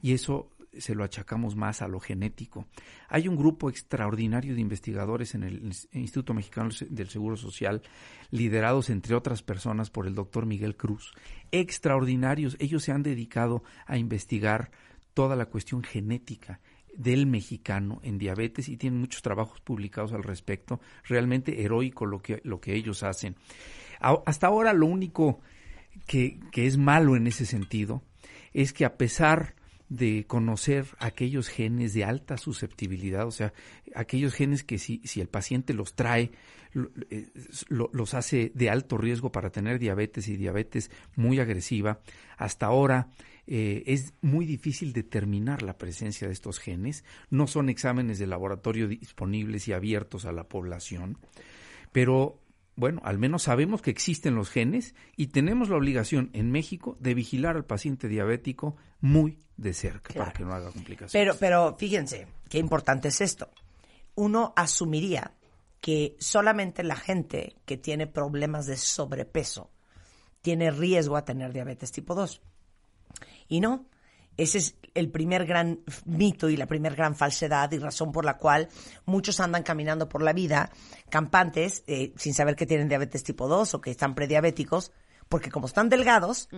Y 0.02 0.12
eso 0.12 0.50
se 0.76 0.94
lo 0.94 1.04
achacamos 1.04 1.56
más 1.56 1.82
a 1.82 1.88
lo 1.88 2.00
genético. 2.00 2.66
Hay 3.08 3.28
un 3.28 3.36
grupo 3.36 3.70
extraordinario 3.70 4.54
de 4.54 4.60
investigadores 4.60 5.34
en 5.34 5.42
el 5.42 5.72
Instituto 5.92 6.34
Mexicano 6.34 6.70
del 6.88 7.08
Seguro 7.08 7.36
Social, 7.36 7.82
liderados 8.30 8.90
entre 8.90 9.14
otras 9.14 9.42
personas 9.42 9.90
por 9.90 10.06
el 10.06 10.14
doctor 10.14 10.46
Miguel 10.46 10.76
Cruz. 10.76 11.12
Extraordinarios. 11.50 12.56
Ellos 12.60 12.84
se 12.84 12.92
han 12.92 13.02
dedicado 13.02 13.62
a 13.86 13.98
investigar 13.98 14.70
toda 15.14 15.36
la 15.36 15.46
cuestión 15.46 15.82
genética 15.82 16.60
del 16.94 17.26
mexicano 17.26 18.00
en 18.02 18.18
diabetes 18.18 18.68
y 18.68 18.76
tienen 18.76 19.00
muchos 19.00 19.22
trabajos 19.22 19.60
publicados 19.60 20.12
al 20.12 20.22
respecto. 20.22 20.80
Realmente 21.04 21.62
heroico 21.62 22.06
lo 22.06 22.20
que, 22.20 22.40
lo 22.44 22.60
que 22.60 22.74
ellos 22.74 23.02
hacen. 23.02 23.36
Hasta 24.00 24.46
ahora 24.46 24.72
lo 24.72 24.86
único 24.86 25.40
que, 26.06 26.40
que 26.52 26.66
es 26.66 26.76
malo 26.76 27.16
en 27.16 27.26
ese 27.26 27.46
sentido 27.46 28.02
es 28.52 28.72
que 28.72 28.84
a 28.84 28.96
pesar 28.96 29.54
de 29.88 30.26
conocer 30.26 30.84
aquellos 30.98 31.48
genes 31.48 31.94
de 31.94 32.04
alta 32.04 32.36
susceptibilidad, 32.36 33.26
o 33.26 33.30
sea, 33.30 33.54
aquellos 33.94 34.34
genes 34.34 34.62
que 34.62 34.76
si, 34.78 35.00
si 35.04 35.20
el 35.22 35.28
paciente 35.28 35.72
los 35.72 35.94
trae, 35.94 36.30
eh, 37.10 37.28
lo- 37.68 37.88
los 37.94 38.12
hace 38.12 38.52
de 38.54 38.68
alto 38.68 38.98
riesgo 38.98 39.32
para 39.32 39.48
tener 39.50 39.78
diabetes 39.78 40.28
y 40.28 40.36
diabetes 40.36 40.90
muy 41.16 41.40
agresiva, 41.40 42.00
hasta 42.36 42.66
ahora 42.66 43.08
eh, 43.46 43.82
es 43.86 44.12
muy 44.20 44.44
difícil 44.44 44.92
determinar 44.92 45.62
la 45.62 45.78
presencia 45.78 46.26
de 46.26 46.34
estos 46.34 46.58
genes, 46.58 47.02
no 47.30 47.46
son 47.46 47.70
exámenes 47.70 48.18
de 48.18 48.26
laboratorio 48.26 48.88
disponibles 48.88 49.68
y 49.68 49.72
abiertos 49.72 50.26
a 50.26 50.32
la 50.32 50.44
población, 50.44 51.16
pero 51.92 52.38
bueno, 52.78 53.00
al 53.02 53.18
menos 53.18 53.42
sabemos 53.42 53.82
que 53.82 53.90
existen 53.90 54.36
los 54.36 54.50
genes 54.50 54.94
y 55.16 55.26
tenemos 55.26 55.68
la 55.68 55.76
obligación 55.76 56.30
en 56.32 56.52
México 56.52 56.96
de 57.00 57.12
vigilar 57.12 57.56
al 57.56 57.64
paciente 57.64 58.06
diabético 58.06 58.76
muy 59.00 59.40
de 59.56 59.74
cerca 59.74 60.14
para 60.14 60.32
que 60.32 60.44
no 60.44 60.54
haga 60.54 60.70
complicaciones. 60.70 61.12
Pero, 61.12 61.34
pero 61.40 61.76
fíjense, 61.76 62.28
qué 62.48 62.58
importante 62.58 63.08
es 63.08 63.20
esto. 63.20 63.50
Uno 64.14 64.52
asumiría 64.54 65.32
que 65.80 66.14
solamente 66.20 66.84
la 66.84 66.94
gente 66.94 67.56
que 67.66 67.78
tiene 67.78 68.06
problemas 68.06 68.66
de 68.66 68.76
sobrepeso 68.76 69.72
tiene 70.40 70.70
riesgo 70.70 71.16
a 71.16 71.24
tener 71.24 71.52
diabetes 71.52 71.90
tipo 71.90 72.14
2. 72.14 72.40
Y 73.48 73.58
no, 73.58 73.86
ese 74.38 74.58
es 74.58 74.76
el 74.94 75.10
primer 75.10 75.44
gran 75.44 75.80
mito 76.06 76.48
y 76.48 76.56
la 76.56 76.66
primer 76.66 76.94
gran 76.94 77.14
falsedad 77.14 77.70
y 77.72 77.78
razón 77.78 78.12
por 78.12 78.24
la 78.24 78.38
cual 78.38 78.68
muchos 79.04 79.40
andan 79.40 79.64
caminando 79.64 80.08
por 80.08 80.22
la 80.22 80.32
vida 80.32 80.70
campantes 81.10 81.84
eh, 81.86 82.12
sin 82.16 82.34
saber 82.34 82.56
que 82.56 82.64
tienen 82.64 82.88
diabetes 82.88 83.24
tipo 83.24 83.48
2 83.48 83.74
o 83.74 83.80
que 83.80 83.90
están 83.90 84.14
prediabéticos, 84.14 84.92
porque 85.28 85.50
como 85.50 85.66
están 85.66 85.88
delgados, 85.88 86.48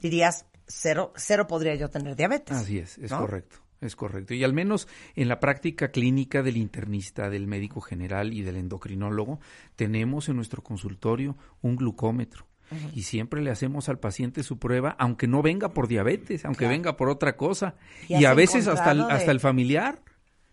dirías, 0.00 0.46
cero, 0.66 1.12
cero 1.16 1.46
podría 1.48 1.74
yo 1.74 1.88
tener 1.88 2.14
diabetes. 2.14 2.56
Así 2.56 2.78
es, 2.78 2.98
es 2.98 3.10
¿no? 3.10 3.18
correcto, 3.18 3.56
es 3.80 3.96
correcto. 3.96 4.34
Y 4.34 4.44
al 4.44 4.52
menos 4.52 4.86
en 5.16 5.28
la 5.28 5.40
práctica 5.40 5.90
clínica 5.90 6.42
del 6.42 6.58
internista, 6.58 7.30
del 7.30 7.46
médico 7.46 7.80
general 7.80 8.32
y 8.34 8.42
del 8.42 8.56
endocrinólogo, 8.56 9.40
tenemos 9.76 10.28
en 10.28 10.36
nuestro 10.36 10.62
consultorio 10.62 11.36
un 11.62 11.76
glucómetro. 11.76 12.49
Y 12.94 13.02
siempre 13.02 13.42
le 13.42 13.50
hacemos 13.50 13.88
al 13.88 13.98
paciente 13.98 14.42
su 14.42 14.58
prueba, 14.58 14.94
aunque 14.98 15.26
no 15.26 15.42
venga 15.42 15.70
por 15.74 15.88
diabetes, 15.88 16.44
aunque 16.44 16.60
Claro. 16.60 16.72
venga 16.72 16.96
por 16.96 17.08
otra 17.08 17.36
cosa. 17.36 17.74
¿Y 18.08 18.16
Y, 18.16 18.24
a 18.24 18.34
veces 18.34 18.66
hasta 18.68 18.92
el, 18.92 18.98
de- 18.98 19.12
hasta 19.12 19.30
el 19.32 19.40
familiar. 19.40 20.02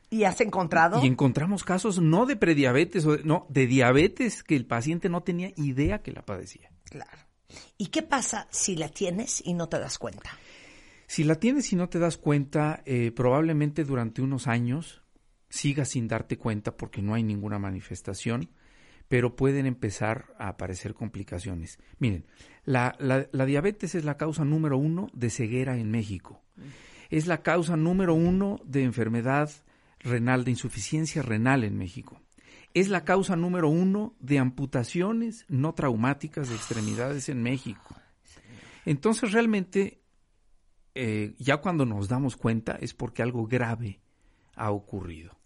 ¿Y 0.10 0.24
has 0.24 0.40
encontrado? 0.42 1.04
Y 1.04 1.08
encontramos 1.08 1.64
casos 1.64 2.00
no 2.00 2.26
de 2.26 2.36
prediabetes, 2.38 3.06
o 3.06 3.18
de- 3.18 3.24
no, 3.24 3.46
de 3.50 3.68
diabetes 3.68 4.42
que 4.44 4.56
el 4.56 4.66
paciente 4.66 5.10
no 5.10 5.22
tenía 5.22 5.52
idea 5.58 6.02
que 6.02 6.12
la 6.12 6.24
padecía. 6.24 6.72
Claro. 6.86 7.18
¿Y 7.78 7.88
qué 7.88 8.02
pasa 8.04 8.48
si 8.50 8.76
la 8.76 8.90
tienes 8.90 9.42
y 9.46 9.54
no 9.54 9.70
te 9.70 9.80
das 9.80 9.98
cuenta? 9.98 10.32
Si 11.08 11.24
la 11.24 11.36
tienes 11.36 11.72
y 11.72 11.76
no 11.76 11.88
te 11.90 12.00
das 12.00 12.18
cuenta, 12.18 12.82
eh, 12.86 13.12
probablemente 13.16 13.84
durante 13.86 14.22
unos 14.22 14.48
años 14.48 15.04
sigas 15.50 15.90
sin 15.90 16.08
darte 16.08 16.38
cuenta 16.38 16.76
porque 16.76 17.02
no 17.02 17.14
hay 17.14 17.24
ninguna 17.24 17.60
manifestación, 17.60 18.50
pero 19.08 19.36
pueden 19.36 19.66
empezar 19.66 20.34
a 20.38 20.50
aparecer 20.50 20.94
complicaciones. 20.94 21.80
Miren, 22.00 22.26
la, 22.66 22.96
diabetes 23.46 23.96
es 23.96 24.04
la 24.04 24.18
causa 24.18 24.44
número 24.44 24.78
uno 24.78 25.08
de 25.14 25.30
ceguera 25.30 25.78
en 25.78 25.90
México. 25.90 26.42
Es 27.10 27.28
la 27.28 27.42
causa 27.42 27.78
número 27.78 28.14
uno 28.14 28.60
de 28.66 28.84
enfermedad 28.84 29.50
renal, 30.00 30.44
de 30.44 30.52
insuficiencia 30.52 31.22
renal 31.22 31.64
en 31.64 31.78
México. 31.78 32.22
Es 32.74 32.90
la 32.90 33.06
causa 33.06 33.36
número 33.36 33.70
uno 33.70 34.16
de 34.20 34.40
amputaciones 34.40 35.46
no 35.48 35.74
traumáticas 35.74 36.50
de 36.50 36.56
extremidades 36.56 37.30
en 37.30 37.42
México. 37.42 37.96
Entonces 38.86 39.32
realmente 39.32 40.02
eh, 40.96 41.36
ya 41.40 41.58
cuando 41.58 41.86
nos 41.86 42.10
damos 42.10 42.36
cuenta 42.36 42.78
es 42.82 42.94
porque 42.94 43.24
algo 43.24 43.48
grave 43.48 44.02
ha 44.56 44.72
ocurrido. 44.72 45.37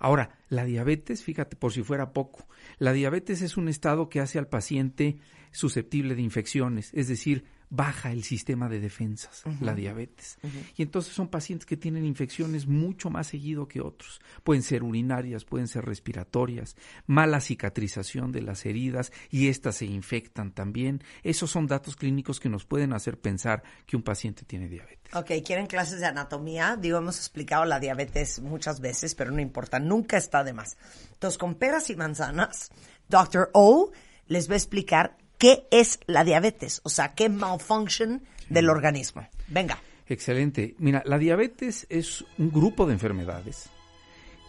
Ahora, 0.00 0.30
la 0.48 0.64
diabetes, 0.64 1.22
fíjate, 1.22 1.56
por 1.56 1.72
si 1.72 1.82
fuera 1.82 2.14
poco, 2.14 2.46
la 2.78 2.94
diabetes 2.94 3.42
es 3.42 3.58
un 3.58 3.68
estado 3.68 4.08
que 4.08 4.20
hace 4.20 4.38
al 4.38 4.48
paciente 4.48 5.18
susceptible 5.50 6.14
de 6.14 6.22
infecciones, 6.22 6.90
es 6.94 7.08
decir, 7.08 7.44
baja 7.70 8.10
el 8.10 8.24
sistema 8.24 8.68
de 8.68 8.80
defensas, 8.80 9.44
la 9.60 9.74
diabetes. 9.74 10.38
Y 10.76 10.82
entonces 10.82 11.14
son 11.14 11.28
pacientes 11.28 11.64
que 11.64 11.76
tienen 11.76 12.04
infecciones 12.04 12.66
mucho 12.66 13.10
más 13.10 13.28
seguido 13.28 13.68
que 13.68 13.80
otros. 13.80 14.20
Pueden 14.42 14.64
ser 14.64 14.82
urinarias, 14.82 15.44
pueden 15.44 15.68
ser 15.68 15.84
respiratorias, 15.84 16.74
mala 17.06 17.40
cicatrización 17.40 18.32
de 18.32 18.42
las 18.42 18.66
heridas 18.66 19.12
y 19.30 19.46
éstas 19.46 19.76
se 19.76 19.86
infectan 19.86 20.50
también. 20.50 21.02
Esos 21.22 21.52
son 21.52 21.68
datos 21.68 21.94
clínicos 21.94 22.40
que 22.40 22.48
nos 22.48 22.64
pueden 22.64 22.92
hacer 22.92 23.20
pensar 23.20 23.62
que 23.86 23.96
un 23.96 24.02
paciente 24.02 24.44
tiene 24.44 24.68
diabetes. 24.68 25.14
Ok, 25.14 25.30
¿quieren 25.44 25.66
clases 25.66 26.00
de 26.00 26.06
anatomía? 26.06 26.76
Digo, 26.76 26.98
hemos 26.98 27.18
explicado 27.18 27.64
la 27.64 27.78
diabetes 27.78 28.40
muchas 28.40 28.80
veces, 28.80 29.14
pero 29.14 29.30
no 29.30 29.40
importa, 29.40 29.78
nunca 29.78 30.16
está 30.16 30.42
de 30.42 30.52
más. 30.52 30.76
Entonces, 31.12 31.38
con 31.38 31.54
peras 31.54 31.88
y 31.90 31.94
manzanas, 31.94 32.70
Dr. 33.08 33.50
O 33.52 33.92
les 34.26 34.48
va 34.48 34.54
a 34.54 34.56
explicar 34.56 35.16
qué 35.40 35.66
es 35.70 35.98
la 36.06 36.22
diabetes, 36.22 36.82
o 36.84 36.90
sea, 36.90 37.14
qué 37.14 37.30
malfunction 37.30 38.22
del 38.50 38.68
organismo. 38.68 39.26
Venga. 39.48 39.78
Excelente. 40.06 40.74
Mira, 40.78 41.02
la 41.06 41.18
diabetes 41.18 41.86
es 41.88 42.24
un 42.36 42.52
grupo 42.52 42.86
de 42.86 42.92
enfermedades 42.92 43.70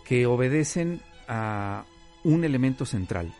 que 0.05 0.25
obedecen 0.25 1.01
a 1.27 1.85
un 2.25 2.43
elemento 2.43 2.85
central. 2.85 3.33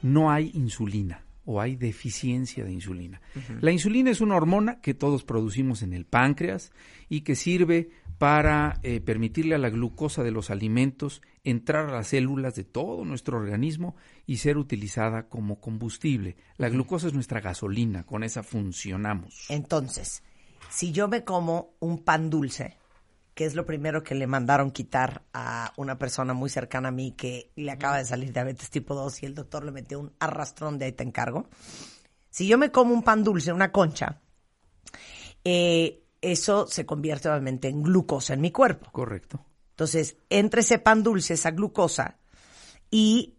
No 0.00 0.30
hay 0.30 0.52
insulina 0.54 1.24
o 1.44 1.60
hay 1.60 1.74
deficiencia 1.74 2.64
de 2.64 2.72
insulina. 2.72 3.20
La 3.60 3.72
insulina 3.72 4.10
es 4.10 4.20
una 4.20 4.36
hormona 4.36 4.80
que 4.80 4.94
todos 4.94 5.24
producimos 5.24 5.82
en 5.82 5.92
el 5.92 6.04
páncreas 6.04 6.70
y 7.08 7.22
que 7.22 7.34
sirve 7.34 7.90
para 8.18 8.80
eh, 8.82 9.00
permitirle 9.00 9.54
a 9.54 9.58
la 9.58 9.68
glucosa 9.68 10.22
de 10.22 10.30
los 10.30 10.50
alimentos 10.50 11.20
entrar 11.44 11.88
a 11.88 11.92
las 11.92 12.08
células 12.08 12.54
de 12.54 12.64
todo 12.64 13.04
nuestro 13.04 13.36
organismo 13.36 13.94
y 14.26 14.38
ser 14.38 14.56
utilizada 14.56 15.28
como 15.28 15.60
combustible. 15.60 16.36
La 16.56 16.68
glucosa 16.68 17.08
es 17.08 17.14
nuestra 17.14 17.40
gasolina, 17.40 18.04
con 18.04 18.24
esa 18.24 18.42
funcionamos. 18.42 19.46
Entonces, 19.50 20.22
si 20.70 20.92
yo 20.92 21.08
me 21.08 21.24
como 21.24 21.74
un 21.78 21.98
pan 22.04 22.30
dulce, 22.30 22.78
que 23.34 23.44
es 23.44 23.54
lo 23.54 23.66
primero 23.66 24.02
que 24.02 24.14
le 24.14 24.26
mandaron 24.26 24.70
quitar 24.70 25.22
a 25.34 25.74
una 25.76 25.98
persona 25.98 26.32
muy 26.32 26.48
cercana 26.48 26.88
a 26.88 26.92
mí 26.92 27.12
que 27.12 27.52
le 27.54 27.70
acaba 27.70 27.98
de 27.98 28.06
salir 28.06 28.32
diabetes 28.32 28.70
tipo 28.70 28.94
2 28.94 29.22
y 29.22 29.26
el 29.26 29.34
doctor 29.34 29.62
le 29.62 29.72
metió 29.72 30.00
un 30.00 30.12
arrastrón 30.20 30.78
de 30.78 30.86
ahí 30.86 30.92
te 30.92 31.02
encargo. 31.02 31.50
Si 32.30 32.48
yo 32.48 32.56
me 32.56 32.70
como 32.70 32.94
un 32.94 33.02
pan 33.02 33.22
dulce, 33.22 33.52
una 33.52 33.72
concha, 33.72 34.22
eh, 35.44 36.05
eso 36.20 36.66
se 36.66 36.86
convierte 36.86 37.28
obviamente 37.28 37.68
en 37.68 37.82
glucosa 37.82 38.34
en 38.34 38.40
mi 38.40 38.50
cuerpo. 38.50 38.90
Correcto. 38.92 39.44
Entonces, 39.70 40.16
entre 40.30 40.62
ese 40.62 40.78
pan 40.78 41.02
dulce, 41.02 41.34
esa 41.34 41.50
glucosa, 41.50 42.16
y 42.90 43.34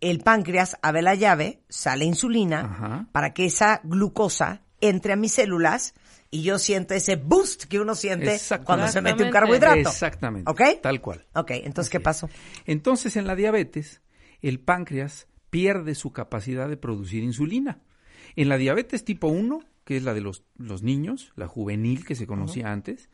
el 0.00 0.20
páncreas 0.20 0.78
abre 0.80 1.02
la 1.02 1.14
llave, 1.14 1.62
sale 1.68 2.04
insulina, 2.04 2.60
Ajá. 2.60 3.08
para 3.12 3.34
que 3.34 3.44
esa 3.44 3.80
glucosa 3.84 4.62
entre 4.80 5.12
a 5.12 5.16
mis 5.16 5.32
células 5.32 5.94
y 6.30 6.42
yo 6.42 6.58
siento 6.58 6.94
ese 6.94 7.16
boost 7.16 7.64
que 7.64 7.80
uno 7.80 7.94
siente 7.94 8.38
cuando 8.64 8.88
se 8.88 9.00
mete 9.00 9.24
un 9.24 9.30
carbohidrato. 9.30 9.80
Exactamente. 9.80 10.50
¿Ok? 10.50 10.80
Tal 10.80 11.00
cual. 11.00 11.26
Ok, 11.34 11.50
entonces, 11.50 11.90
¿qué 11.90 12.00
pasó? 12.00 12.30
Entonces, 12.66 13.16
en 13.16 13.26
la 13.26 13.34
diabetes, 13.34 14.00
el 14.40 14.60
páncreas 14.60 15.26
pierde 15.50 15.94
su 15.94 16.12
capacidad 16.12 16.68
de 16.68 16.76
producir 16.76 17.24
insulina. 17.24 17.80
En 18.36 18.48
la 18.48 18.56
diabetes 18.56 19.04
tipo 19.04 19.26
1, 19.26 19.60
que 19.90 19.96
es 19.96 20.04
la 20.04 20.14
de 20.14 20.20
los, 20.20 20.44
los 20.56 20.84
niños, 20.84 21.32
la 21.34 21.48
juvenil 21.48 22.04
que 22.04 22.14
se 22.14 22.24
conocía 22.24 22.70
antes, 22.70 23.10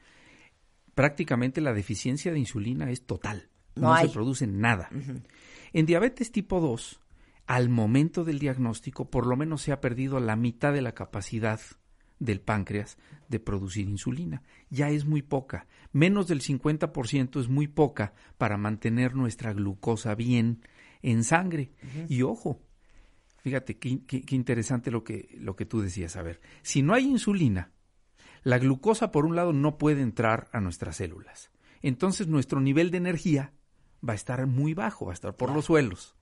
prácticamente 0.95 1.63
la 1.63 1.73
deficiencia 1.73 2.33
de 2.33 2.39
insulina 2.39 2.91
es 2.91 3.07
total. 3.07 3.49
No 3.77 3.97
se 3.97 4.11
produce 4.11 4.47
nada. 4.47 4.91
En 5.73 5.87
diabetes 5.87 6.33
tipo 6.33 6.61
2, 6.61 7.01
al 7.47 7.71
momento 7.71 8.25
del 8.25 8.39
diagnóstico 8.39 9.09
por 9.09 9.27
lo 9.27 9.39
menos 9.39 9.63
se 9.63 9.73
ha 9.73 9.81
perdido 9.81 10.21
la 10.21 10.37
mitad 10.37 10.75
de 10.75 10.83
la 10.83 10.93
capacidad 10.93 11.63
del 12.19 12.43
páncreas 12.43 12.99
de 13.31 13.41
producir 13.41 13.89
insulina. 13.89 14.43
Ya 14.69 14.91
es 14.91 15.07
muy 15.07 15.23
poca. 15.23 15.67
Menos 15.93 16.29
del 16.29 16.43
50% 16.43 17.41
es 17.41 17.49
muy 17.49 17.69
poca 17.69 18.13
para 18.37 18.59
mantener 18.59 19.15
nuestra 19.15 19.55
glucosa 19.55 20.15
bien 20.15 20.61
en 21.01 21.25
sangre. 21.25 21.73
Y 22.11 22.21
ojo, 22.21 22.61
fíjate 23.47 23.79
qué, 23.79 24.01
qué- 24.09 24.23
qué 24.23 24.35
interesante 24.35 24.91
lo 24.91 25.05
que, 25.05 25.29
lo 25.39 25.55
que 25.55 25.67
tú 25.67 25.81
decías. 25.81 26.17
A 26.17 26.23
ver, 26.23 26.41
si 26.63 26.83
no 26.83 26.95
hay 26.95 27.05
insulina, 27.05 27.71
la 28.43 28.59
glucosa 28.59 29.13
por 29.13 29.25
un 29.25 29.37
lado 29.37 29.53
no 29.53 29.79
puede 29.79 30.03
entrar 30.03 30.49
a 30.51 30.61
nuestras 30.61 30.97
células. 30.97 31.53
Entonces 31.81 32.27
nuestro 32.27 32.59
nivel 32.61 32.91
de 32.91 32.97
energía 32.99 33.53
va 34.07 34.15
a 34.15 34.17
estar 34.17 34.45
muy 34.49 34.75
bajo, 34.75 35.07
va 35.07 35.13
a 35.13 35.15
estar 35.15 35.37
por 35.37 35.53
los 35.53 35.67
suelos. 35.67 36.17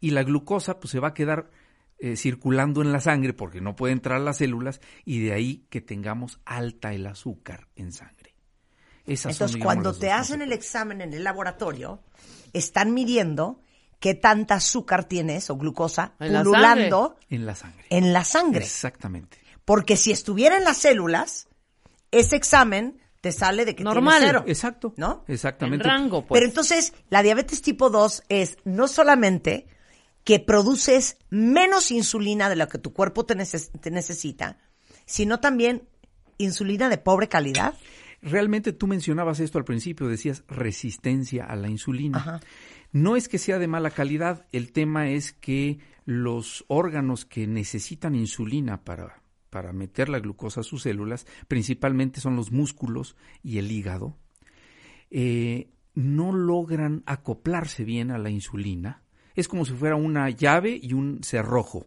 Y 0.00 0.12
la 0.12 0.22
glucosa 0.22 0.80
pues 0.80 0.90
se 0.92 1.00
va 1.00 1.08
a 1.08 1.12
quedar 1.14 1.50
eh, 1.98 2.16
circulando 2.16 2.80
en 2.80 2.92
la 2.92 3.00
sangre 3.00 3.34
porque 3.34 3.60
no 3.60 3.76
puede 3.76 3.92
entrar 3.92 4.16
a 4.16 4.24
las 4.24 4.38
células 4.38 4.80
y 5.04 5.20
de 5.20 5.34
ahí 5.34 5.66
que 5.68 5.82
tengamos 5.82 6.40
alta 6.46 6.94
el 6.94 7.06
azúcar 7.06 7.68
en 7.76 7.92
sangre. 7.92 8.34
Esas 9.04 9.36
son, 9.36 9.48
Entonces, 9.48 9.54
digamos, 9.56 9.74
cuando 9.74 9.92
te 9.98 10.10
hacen 10.12 10.40
el 10.40 10.52
examen 10.54 11.02
en 11.02 11.12
el 11.12 11.24
laboratorio, 11.24 12.00
están 12.54 12.94
midiendo 12.94 13.60
qué 14.00 14.14
tanta 14.14 14.56
azúcar 14.56 15.04
tienes 15.04 15.48
o 15.50 15.56
glucosa 15.56 16.14
En 16.18 16.32
la 16.32 16.40
pululando 16.42 17.16
En 17.28 17.46
la 17.46 17.54
sangre. 17.54 17.84
en 17.90 18.12
la 18.12 18.24
sangre. 18.24 18.64
Exactamente. 18.64 19.38
Porque 19.64 19.96
si 19.96 20.10
estuviera 20.10 20.56
en 20.56 20.64
las 20.64 20.78
células, 20.78 21.46
ese 22.10 22.34
examen 22.36 23.00
te 23.20 23.30
sale 23.32 23.64
de 23.66 23.76
que 23.76 23.84
Normal. 23.84 24.14
tienes 24.14 24.26
cero. 24.28 24.44
Exacto. 24.48 24.94
¿No? 24.96 25.24
En 25.28 25.34
Exactamente. 25.34 25.86
rango, 25.86 26.26
pues. 26.26 26.38
Pero 26.38 26.48
entonces, 26.48 26.94
la 27.10 27.22
diabetes 27.22 27.60
tipo 27.62 27.90
2 27.90 28.22
es 28.30 28.56
no 28.64 28.88
solamente 28.88 29.66
que 30.24 30.40
produces 30.40 31.18
menos 31.28 31.90
insulina 31.90 32.48
de 32.48 32.56
lo 32.56 32.68
que 32.68 32.78
tu 32.78 32.92
cuerpo 32.92 33.24
te, 33.26 33.34
neces- 33.36 33.70
te 33.80 33.90
necesita, 33.90 34.58
sino 35.04 35.40
también 35.40 35.86
insulina 36.38 36.88
de 36.88 36.98
pobre 36.98 37.28
calidad. 37.28 37.74
Realmente 38.22 38.72
tú 38.72 38.86
mencionabas 38.86 39.40
esto 39.40 39.58
al 39.58 39.64
principio, 39.64 40.08
decías 40.08 40.42
resistencia 40.48 41.44
a 41.44 41.56
la 41.56 41.68
insulina. 41.68 42.18
Ajá. 42.18 42.40
No 42.92 43.16
es 43.16 43.28
que 43.28 43.38
sea 43.38 43.58
de 43.58 43.68
mala 43.68 43.90
calidad, 43.90 44.46
el 44.52 44.72
tema 44.72 45.10
es 45.10 45.32
que 45.32 45.78
los 46.04 46.64
órganos 46.68 47.24
que 47.24 47.46
necesitan 47.46 48.14
insulina 48.14 48.82
para, 48.82 49.22
para 49.48 49.72
meter 49.72 50.08
la 50.08 50.18
glucosa 50.18 50.60
a 50.60 50.64
sus 50.64 50.82
células, 50.82 51.26
principalmente 51.46 52.20
son 52.20 52.34
los 52.36 52.50
músculos 52.50 53.16
y 53.44 53.58
el 53.58 53.70
hígado, 53.70 54.16
eh, 55.10 55.68
no 55.94 56.32
logran 56.32 57.02
acoplarse 57.06 57.84
bien 57.84 58.10
a 58.10 58.18
la 58.18 58.30
insulina. 58.30 59.02
Es 59.34 59.48
como 59.48 59.64
si 59.64 59.72
fuera 59.72 59.96
una 59.96 60.30
llave 60.30 60.78
y 60.80 60.92
un 60.92 61.22
cerrojo. 61.22 61.86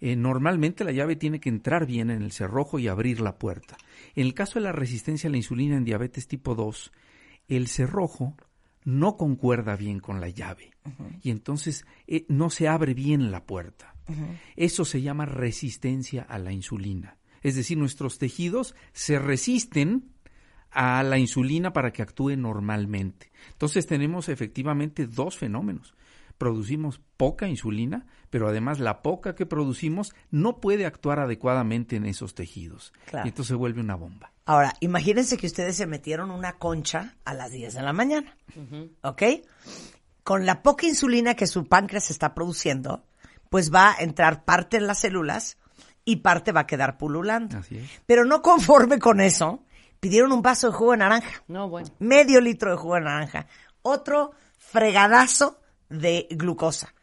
Eh, 0.00 0.16
normalmente 0.16 0.84
la 0.84 0.92
llave 0.92 1.16
tiene 1.16 1.40
que 1.40 1.48
entrar 1.48 1.86
bien 1.86 2.10
en 2.10 2.22
el 2.22 2.32
cerrojo 2.32 2.78
y 2.78 2.88
abrir 2.88 3.20
la 3.20 3.38
puerta. 3.38 3.76
En 4.14 4.26
el 4.26 4.34
caso 4.34 4.58
de 4.58 4.64
la 4.64 4.72
resistencia 4.72 5.28
a 5.28 5.30
la 5.30 5.38
insulina 5.38 5.76
en 5.76 5.84
diabetes 5.84 6.28
tipo 6.28 6.54
2, 6.54 6.92
el 7.48 7.68
cerrojo 7.68 8.34
no 8.86 9.16
concuerda 9.16 9.74
bien 9.74 9.98
con 9.98 10.20
la 10.20 10.28
llave 10.28 10.70
y 11.20 11.30
entonces 11.30 11.84
eh, 12.06 12.24
no 12.28 12.50
se 12.50 12.68
abre 12.68 12.94
bien 12.94 13.32
la 13.32 13.44
puerta. 13.44 13.94
Eso 14.54 14.84
se 14.84 15.02
llama 15.02 15.26
resistencia 15.26 16.22
a 16.22 16.38
la 16.38 16.52
insulina. 16.52 17.18
Es 17.42 17.56
decir, 17.56 17.76
nuestros 17.76 18.18
tejidos 18.18 18.76
se 18.92 19.18
resisten 19.18 20.12
a 20.70 21.02
la 21.02 21.18
insulina 21.18 21.72
para 21.72 21.92
que 21.92 22.02
actúe 22.02 22.36
normalmente. 22.36 23.32
Entonces 23.50 23.88
tenemos 23.88 24.28
efectivamente 24.28 25.08
dos 25.08 25.36
fenómenos. 25.36 25.96
Producimos 26.38 27.00
poca 27.16 27.48
insulina, 27.48 28.06
pero 28.30 28.46
además 28.46 28.78
la 28.78 29.02
poca 29.02 29.34
que 29.34 29.46
producimos 29.46 30.14
no 30.30 30.60
puede 30.60 30.86
actuar 30.86 31.18
adecuadamente 31.18 31.96
en 31.96 32.06
esos 32.06 32.36
tejidos. 32.36 32.92
Claro. 33.06 33.26
Y 33.26 33.30
entonces 33.30 33.48
se 33.48 33.54
vuelve 33.56 33.80
una 33.80 33.96
bomba. 33.96 34.32
Ahora, 34.46 34.74
imagínense 34.80 35.36
que 35.36 35.48
ustedes 35.48 35.76
se 35.76 35.86
metieron 35.86 36.30
una 36.30 36.56
concha 36.56 37.16
a 37.24 37.34
las 37.34 37.50
10 37.50 37.74
de 37.74 37.82
la 37.82 37.92
mañana, 37.92 38.36
¿ok? 39.02 39.22
Con 40.22 40.46
la 40.46 40.62
poca 40.62 40.86
insulina 40.86 41.34
que 41.34 41.48
su 41.48 41.66
páncreas 41.66 42.10
está 42.10 42.32
produciendo, 42.32 43.04
pues 43.50 43.74
va 43.74 43.90
a 43.92 43.96
entrar 44.02 44.44
parte 44.44 44.76
en 44.76 44.86
las 44.86 45.00
células 45.00 45.58
y 46.04 46.16
parte 46.16 46.52
va 46.52 46.60
a 46.60 46.66
quedar 46.66 46.96
pululando. 46.96 47.58
Así 47.58 47.76
es. 47.78 47.90
Pero 48.06 48.24
no 48.24 48.40
conforme 48.40 49.00
con 49.00 49.20
eso, 49.20 49.64
pidieron 49.98 50.30
un 50.30 50.42
vaso 50.42 50.68
de 50.68 50.74
jugo 50.76 50.92
de 50.92 50.98
naranja, 50.98 51.42
No, 51.48 51.68
bueno. 51.68 51.88
medio 51.98 52.40
litro 52.40 52.70
de 52.70 52.76
jugo 52.76 52.94
de 52.94 53.00
naranja, 53.00 53.46
otro 53.82 54.30
fregadazo 54.58 55.60
de 55.88 56.28
glucosa. 56.30 56.94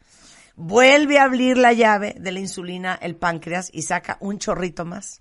Vuelve 0.56 1.18
a 1.18 1.24
abrir 1.24 1.58
la 1.58 1.74
llave 1.74 2.14
de 2.18 2.32
la 2.32 2.40
insulina 2.40 2.94
el 2.94 3.16
páncreas 3.16 3.68
y 3.70 3.82
saca 3.82 4.16
un 4.20 4.38
chorrito 4.38 4.86
más. 4.86 5.20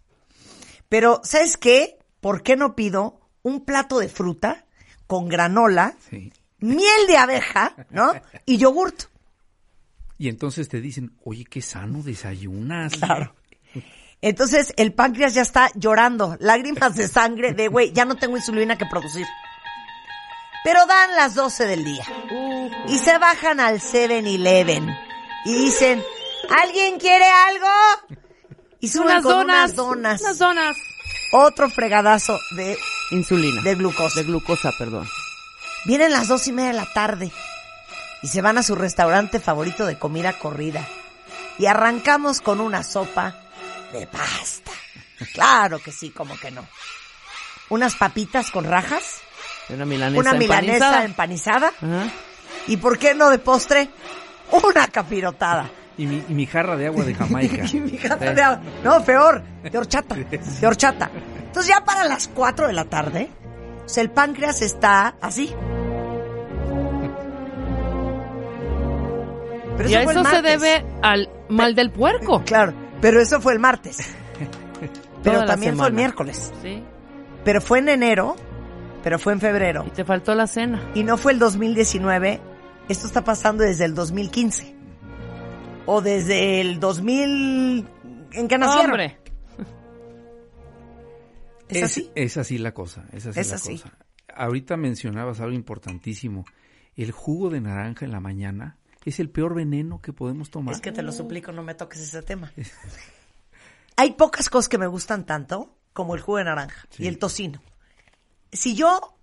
Pero, 0.87 1.19
¿sabes 1.23 1.57
qué? 1.57 1.97
¿Por 2.23 2.41
qué 2.41 2.55
no 2.55 2.73
pido 2.75 3.19
un 3.43 3.63
plato 3.65 3.99
de 3.99 4.09
fruta 4.09 4.65
con 5.05 5.27
granola, 5.29 5.93
Sí. 6.09 6.33
miel 6.59 7.07
de 7.07 7.17
abeja, 7.17 7.75
¿no? 7.91 8.13
Y 8.47 8.57
yogurt. 8.57 9.03
Y 10.17 10.29
entonces 10.29 10.69
te 10.69 10.79
dicen, 10.81 11.15
oye, 11.25 11.43
qué 11.43 11.61
sano 11.61 12.01
desayunas. 12.01 12.93
Claro. 12.93 13.35
Entonces 14.21 14.73
el 14.77 14.93
páncreas 14.93 15.33
ya 15.33 15.41
está 15.41 15.69
llorando, 15.75 16.37
lágrimas 16.39 16.95
de 16.95 17.09
sangre 17.09 17.53
de, 17.53 17.67
güey, 17.67 17.91
ya 17.91 18.05
no 18.05 18.15
tengo 18.15 18.37
insulina 18.37 18.77
que 18.77 18.85
producir. 18.85 19.27
Pero 20.63 20.79
dan 20.85 21.13
las 21.17 21.35
12 21.35 21.65
del 21.65 21.83
día 21.83 22.05
y 22.87 22.97
se 22.99 23.17
bajan 23.17 23.59
al 23.59 23.81
7-Eleven 23.81 24.87
y 25.43 25.53
dicen, 25.55 26.01
¿alguien 26.61 26.97
quiere 26.99 27.25
algo? 27.25 27.67
Y 28.79 28.87
suben 28.87 29.07
Unas 29.07 29.23
con 29.23 29.31
donas. 29.33 29.57
unas 29.71 29.75
donas. 29.75 30.21
Unas 30.21 30.37
donas. 30.37 30.77
Otro 31.35 31.67
fregadazo 31.67 32.39
de 32.51 32.77
Insulina. 33.09 33.63
De 33.63 33.73
glucosa. 33.73 34.19
De 34.19 34.25
glucosa, 34.25 34.71
perdón. 34.77 35.09
Vienen 35.85 36.11
las 36.11 36.27
dos 36.27 36.47
y 36.47 36.51
media 36.53 36.69
de 36.69 36.77
la 36.77 36.93
tarde 36.93 37.31
y 38.21 38.27
se 38.27 38.41
van 38.43 38.59
a 38.59 38.63
su 38.63 38.75
restaurante 38.75 39.39
favorito 39.39 39.87
de 39.87 39.97
comida 39.97 40.33
corrida. 40.37 40.87
Y 41.57 41.65
arrancamos 41.65 42.39
con 42.39 42.61
una 42.61 42.83
sopa 42.83 43.35
de 43.91 44.05
pasta. 44.05 44.71
Claro 45.33 45.79
que 45.79 45.91
sí, 45.91 46.11
como 46.11 46.37
que 46.37 46.51
no. 46.51 46.67
Unas 47.69 47.95
papitas 47.95 48.51
con 48.51 48.65
rajas, 48.65 49.21
Una 49.69 49.85
milanesa 49.85 50.19
una 50.19 50.33
milanesa 50.33 51.03
empanizada. 51.03 51.71
y, 52.67 52.77
¿por 52.77 52.99
qué 52.99 53.15
no 53.15 53.31
de 53.31 53.39
postre? 53.39 53.89
Una 54.51 54.87
capirotada. 54.87 55.69
Y 55.97 56.07
mi, 56.07 56.23
y 56.27 56.33
mi 56.33 56.45
jarra 56.47 56.75
de 56.75 56.87
agua 56.87 57.03
de 57.05 57.13
Jamaica. 57.13 57.65
Y 57.73 57.79
mi 57.79 57.97
gata 57.97 58.33
de 58.33 58.41
agua- 58.41 58.61
No, 58.83 59.03
peor, 59.03 59.43
de 59.63 59.77
horchata, 59.77 60.15
de 60.61 60.67
horchata. 60.67 61.09
Entonces 61.45 61.73
ya 61.75 61.83
para 61.85 62.05
las 62.05 62.27
4 62.29 62.67
de 62.67 62.73
la 62.73 62.85
tarde, 62.85 63.29
o 63.85 63.89
sea, 63.89 64.01
el 64.03 64.09
páncreas 64.09 64.61
está 64.61 65.15
así. 65.21 65.53
Pero 69.77 69.89
Y 69.89 69.95
a 69.95 70.03
el 70.03 70.09
eso 70.09 70.23
se 70.25 70.41
debe 70.41 70.85
al 71.01 71.29
mal 71.49 71.73
del 71.75 71.91
puerco. 71.91 72.43
Claro, 72.45 72.73
pero 73.01 73.19
eso 73.19 73.41
fue 73.41 73.53
el 73.53 73.59
martes. 73.59 73.97
Pero 75.23 75.45
también 75.45 75.77
fue 75.77 75.87
el 75.87 75.93
miércoles. 75.93 76.51
Sí. 76.61 76.83
Pero 77.45 77.61
fue 77.61 77.79
en 77.79 77.87
enero, 77.87 78.35
pero 79.05 79.17
fue 79.17 79.31
en 79.31 79.39
febrero. 79.39 79.85
Y 79.87 79.91
te 79.91 80.03
faltó 80.03 80.35
la 80.35 80.47
cena. 80.47 80.81
Y 80.95 81.05
no 81.05 81.15
fue 81.17 81.31
el 81.31 81.39
2019, 81.39 82.41
esto 82.89 83.07
está 83.07 83.23
pasando 83.23 83.63
desde 83.63 83.85
el 83.85 83.95
2015. 83.95 84.72
O 85.85 86.01
desde 86.01 86.61
el 86.61 86.79
2000... 86.79 87.87
¿En 88.31 88.47
qué 88.47 88.57
nacieron? 88.57 88.91
Hombre. 88.91 89.19
¿Es 91.69 91.83
así? 91.83 92.11
Es 92.15 92.37
así 92.37 92.57
la 92.57 92.73
cosa, 92.73 93.05
es 93.11 93.25
así 93.27 93.39
Es 93.39 93.49
la 93.49 93.55
así. 93.55 93.79
cosa. 93.79 93.97
Ahorita 94.35 94.77
mencionabas 94.77 95.39
algo 95.41 95.53
importantísimo. 95.53 96.45
El 96.95 97.11
jugo 97.11 97.49
de 97.49 97.61
naranja 97.61 98.05
en 98.05 98.11
la 98.11 98.19
mañana 98.19 98.77
es 99.05 99.19
el 99.19 99.29
peor 99.29 99.55
veneno 99.55 100.01
que 100.01 100.13
podemos 100.13 100.49
tomar. 100.49 100.73
Es 100.73 100.81
que 100.81 100.91
te 100.91 101.03
lo 101.03 101.11
suplico, 101.11 101.51
no 101.51 101.63
me 101.63 101.75
toques 101.75 102.01
ese 102.01 102.21
tema. 102.23 102.51
Hay 103.95 104.13
pocas 104.13 104.49
cosas 104.49 104.69
que 104.69 104.77
me 104.77 104.87
gustan 104.87 105.25
tanto 105.25 105.75
como 105.93 106.15
el 106.15 106.21
jugo 106.21 106.39
de 106.39 106.45
naranja 106.45 106.87
y 106.97 107.07
el 107.07 107.19
tocino. 107.19 107.61
Si 108.51 108.75
yo 108.75 109.15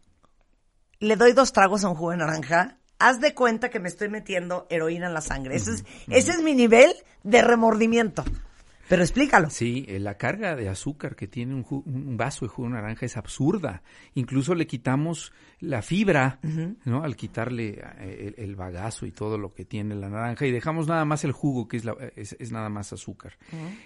le 1.00 1.16
doy 1.16 1.32
dos 1.32 1.52
tragos 1.52 1.84
a 1.84 1.88
un 1.88 1.96
jugo 1.96 2.12
de 2.12 2.18
naranja, 2.18 2.78
haz 3.00 3.20
de 3.20 3.34
cuenta 3.34 3.70
que 3.70 3.80
me 3.80 3.88
estoy 3.88 4.08
metiendo 4.08 4.66
heroína 4.70 5.08
en 5.08 5.14
la 5.14 5.20
sangre. 5.20 5.56
Ese 5.56 5.72
es, 5.72 5.84
ese 6.08 6.30
es 6.32 6.42
mi 6.42 6.54
nivel 6.54 6.94
de 7.24 7.42
remordimiento. 7.42 8.24
Pero 8.90 9.02
explícalo. 9.02 9.48
Sí, 9.50 9.84
eh, 9.88 10.00
la 10.00 10.16
carga 10.18 10.56
de 10.56 10.68
azúcar 10.68 11.14
que 11.14 11.28
tiene 11.28 11.54
un, 11.54 11.64
ju- 11.64 11.84
un 11.86 12.16
vaso 12.16 12.44
de 12.44 12.48
jugo 12.48 12.66
de 12.68 12.74
naranja 12.74 13.06
es 13.06 13.16
absurda. 13.16 13.82
Incluso 14.14 14.56
le 14.56 14.66
quitamos 14.66 15.32
la 15.60 15.80
fibra, 15.80 16.40
¿no? 16.84 17.04
Al 17.04 17.14
quitarle 17.14 17.80
eh, 18.00 18.34
el, 18.36 18.44
el 18.44 18.56
bagazo 18.56 19.06
y 19.06 19.12
todo 19.12 19.38
lo 19.38 19.54
que 19.54 19.64
tiene 19.64 19.94
la 19.94 20.08
naranja 20.08 20.44
y 20.44 20.50
dejamos 20.50 20.88
nada 20.88 21.04
más 21.04 21.22
el 21.24 21.30
jugo, 21.30 21.68
que 21.68 21.76
es, 21.76 21.84
la- 21.84 21.94
es, 22.16 22.34
es 22.40 22.50
nada 22.50 22.68
más 22.68 22.92
azúcar. 22.92 23.38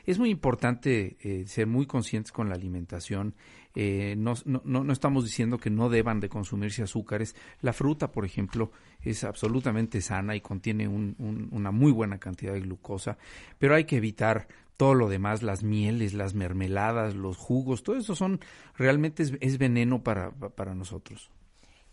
Es 0.07 0.19
muy 0.19 0.31
importante 0.31 1.19
eh, 1.21 1.45
ser 1.47 1.67
muy 1.67 1.85
conscientes 1.85 2.33
con 2.33 2.49
la 2.49 2.55
alimentación. 2.55 3.35
Eh, 3.77 4.15
no, 4.17 4.35
no, 4.47 4.63
no- 4.65 4.85
no 4.85 4.93
estamos 4.93 5.25
diciendo 5.25 5.59
que 5.59 5.69
no 5.69 5.91
deban 5.91 6.21
de 6.21 6.29
consumirse 6.31 6.83
azúcares. 6.83 7.37
La 7.61 7.73
fruta, 7.75 8.11
por 8.11 8.25
ejemplo, 8.25 8.71
es 9.03 9.23
absolutamente 9.25 10.01
sana 10.01 10.35
y 10.35 10.41
contiene 10.41 10.89
un- 10.89 11.15
un- 11.19 11.49
una 11.51 11.73
muy 11.73 11.93
buena 11.93 12.19
cantidad 12.19 12.55
de 12.55 12.61
glucosa, 12.61 13.19
pero 13.59 13.75
hay 13.75 13.85
que 13.85 13.97
evitar 13.97 14.47
todo 14.77 14.95
lo 14.95 15.09
demás, 15.09 15.43
las 15.43 15.63
mieles, 15.63 16.15
las 16.15 16.35
mermeladas, 16.35 17.15
los 17.15 17.37
jugos, 17.37 17.83
todo 17.83 17.97
eso 17.97 18.15
son 18.17 18.41
realmente 18.77 19.23
es, 19.23 19.33
es 19.41 19.59
veneno 19.59 20.03
para, 20.03 20.31
para 20.31 20.75
nosotros. 20.75 21.31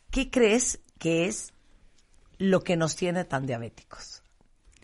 ¿Qué 0.09 0.29
crees 0.29 0.81
que 0.97 1.25
es 1.25 1.53
lo 2.37 2.61
que 2.61 2.75
nos 2.75 2.95
tiene 2.95 3.23
tan 3.23 3.45
diabéticos? 3.45 4.23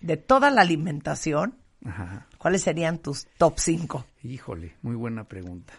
De 0.02 0.16
toda 0.16 0.52
la 0.52 0.62
alimentación, 0.62 1.58
Ajá. 1.84 2.28
¿cuáles 2.38 2.62
serían 2.62 3.00
tus 3.00 3.28
top 3.38 3.56
5? 3.58 4.06
Híjole, 4.24 4.76
muy 4.82 4.96
buena 4.96 5.24
pregunta. 5.26 5.74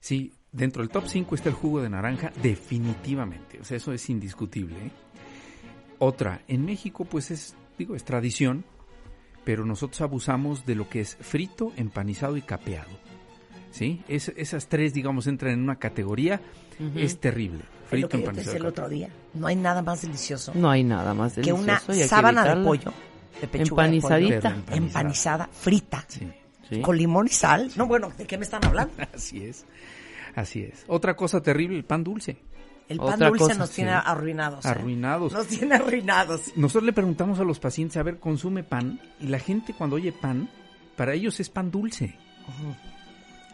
Sí, 0.00 0.32
dentro 0.50 0.82
del 0.82 0.90
top 0.90 1.04
5 1.06 1.34
está 1.34 1.48
el 1.50 1.54
jugo 1.54 1.82
de 1.82 1.90
naranja, 1.90 2.32
definitivamente. 2.42 3.60
O 3.60 3.64
sea, 3.64 3.76
eso 3.76 3.92
es 3.92 4.08
indiscutible. 4.08 4.76
¿eh? 4.76 4.90
Otra, 5.98 6.42
en 6.48 6.64
México, 6.64 7.04
pues 7.04 7.30
es, 7.30 7.54
digo, 7.78 7.94
es 7.94 8.04
tradición, 8.04 8.64
pero 9.44 9.64
nosotros 9.64 10.00
abusamos 10.00 10.64
de 10.66 10.74
lo 10.74 10.88
que 10.88 11.00
es 11.00 11.16
frito, 11.20 11.72
empanizado 11.76 12.36
y 12.36 12.42
capeado. 12.42 12.90
¿Sí? 13.70 14.02
Es- 14.08 14.32
esas 14.36 14.68
tres, 14.68 14.94
digamos, 14.94 15.26
entran 15.26 15.52
en 15.54 15.60
una 15.62 15.76
categoría, 15.76 16.40
es 16.96 17.18
terrible. 17.18 17.60
Es 17.60 17.64
lo 17.64 17.86
Frito, 17.88 18.06
yo 18.06 18.08
te 18.08 18.16
empanizado 18.18 18.56
el 18.56 18.66
otro 18.66 18.88
día. 18.88 19.08
No 19.34 19.46
hay 19.46 19.56
nada 19.56 19.82
más 19.82 20.02
delicioso 20.02 20.52
No 20.54 20.70
hay 20.70 20.82
nada 20.82 21.12
más 21.14 21.34
que 21.34 21.42
delicioso. 21.42 21.62
una 21.62 21.82
y 21.88 21.92
hay 21.92 21.98
que 22.02 22.08
sábana 22.08 22.54
de 22.54 22.64
pollo, 22.64 22.92
de 23.40 23.46
pechuga 23.48 23.84
de 23.88 24.00
pollo, 24.00 24.16
Empanizadita. 24.16 24.48
Empanizada. 24.48 24.76
empanizada, 24.76 25.48
frita, 25.52 26.04
Sí. 26.08 26.28
Sí. 26.70 26.80
con 26.80 26.96
limón 26.96 27.26
y 27.26 27.30
sal. 27.30 27.70
No, 27.76 27.86
bueno, 27.86 28.10
¿de 28.16 28.26
qué 28.26 28.38
me 28.38 28.44
están 28.44 28.64
hablando? 28.64 28.94
Así 29.14 29.44
es. 29.44 29.66
Así 30.34 30.62
es. 30.62 30.84
Otra 30.88 31.14
cosa 31.14 31.42
terrible, 31.42 31.76
el 31.76 31.84
pan 31.84 32.02
dulce. 32.02 32.38
El 32.88 32.98
pan 32.98 33.14
Otra 33.14 33.28
dulce 33.28 33.44
cosa, 33.44 33.54
nos 33.58 33.68
sí. 33.70 33.76
tiene 33.76 33.92
arruinados. 33.92 34.64
¿eh? 34.64 34.68
Arruinados. 34.68 35.32
Nos 35.32 35.46
tiene 35.46 35.74
arruinados. 35.76 36.52
Nosotros 36.56 36.84
le 36.84 36.92
preguntamos 36.92 37.40
a 37.40 37.44
los 37.44 37.58
pacientes, 37.58 37.96
a 37.96 38.02
ver, 38.02 38.18
consume 38.18 38.62
pan, 38.62 39.00
y 39.20 39.28
la 39.28 39.38
gente 39.38 39.72
cuando 39.72 39.96
oye 39.96 40.12
pan, 40.12 40.50
para 40.96 41.14
ellos 41.14 41.40
es 41.40 41.48
pan 41.48 41.70
dulce. 41.70 42.18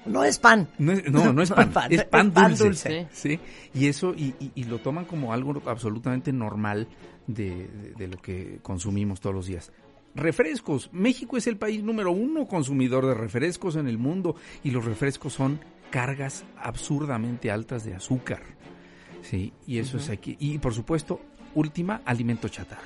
No 0.06 0.24
es 0.24 0.38
pan. 0.38 0.68
No, 0.78 0.92
es, 0.92 1.10
no, 1.10 1.32
no 1.32 1.42
es 1.42 1.50
pan, 1.52 1.68
es 1.90 2.04
pan 2.04 2.28
es 2.28 2.32
pan 2.32 2.32
dulce. 2.56 2.64
dulce. 2.64 3.08
Sí. 3.12 3.38
Y 3.74 3.86
eso, 3.86 4.14
y, 4.16 4.34
y- 4.40 4.52
y 4.54 4.64
lo 4.64 4.78
toman 4.78 5.04
como 5.04 5.32
algo 5.32 5.60
absolutamente 5.66 6.32
normal 6.32 6.88
de, 7.26 7.68
de- 7.68 7.92
de 7.96 8.08
lo 8.08 8.16
que 8.20 8.58
consumimos 8.62 9.20
todos 9.20 9.36
los 9.36 9.46
días. 9.46 9.72
Refrescos. 10.14 10.90
México 10.92 11.36
es 11.36 11.46
el 11.46 11.56
país 11.56 11.84
número 11.84 12.10
uno 12.10 12.48
consumidor 12.48 13.06
de 13.06 13.14
refrescos 13.14 13.76
en 13.76 13.86
el 13.86 13.96
mundo 13.98 14.34
y 14.64 14.70
los 14.72 14.84
refrescos 14.84 15.34
son 15.34 15.60
cargas 15.90 16.44
absurdamente 16.60 17.50
altas 17.50 17.84
de 17.84 17.94
azúcar. 17.94 18.42
Sí, 19.22 19.52
y 19.66 19.78
eso 19.78 19.98
es 19.98 20.08
aquí. 20.10 20.36
Y 20.40 20.58
por 20.58 20.74
supuesto, 20.74 21.20
última, 21.54 22.02
alimento 22.04 22.48
chatarra. 22.48 22.82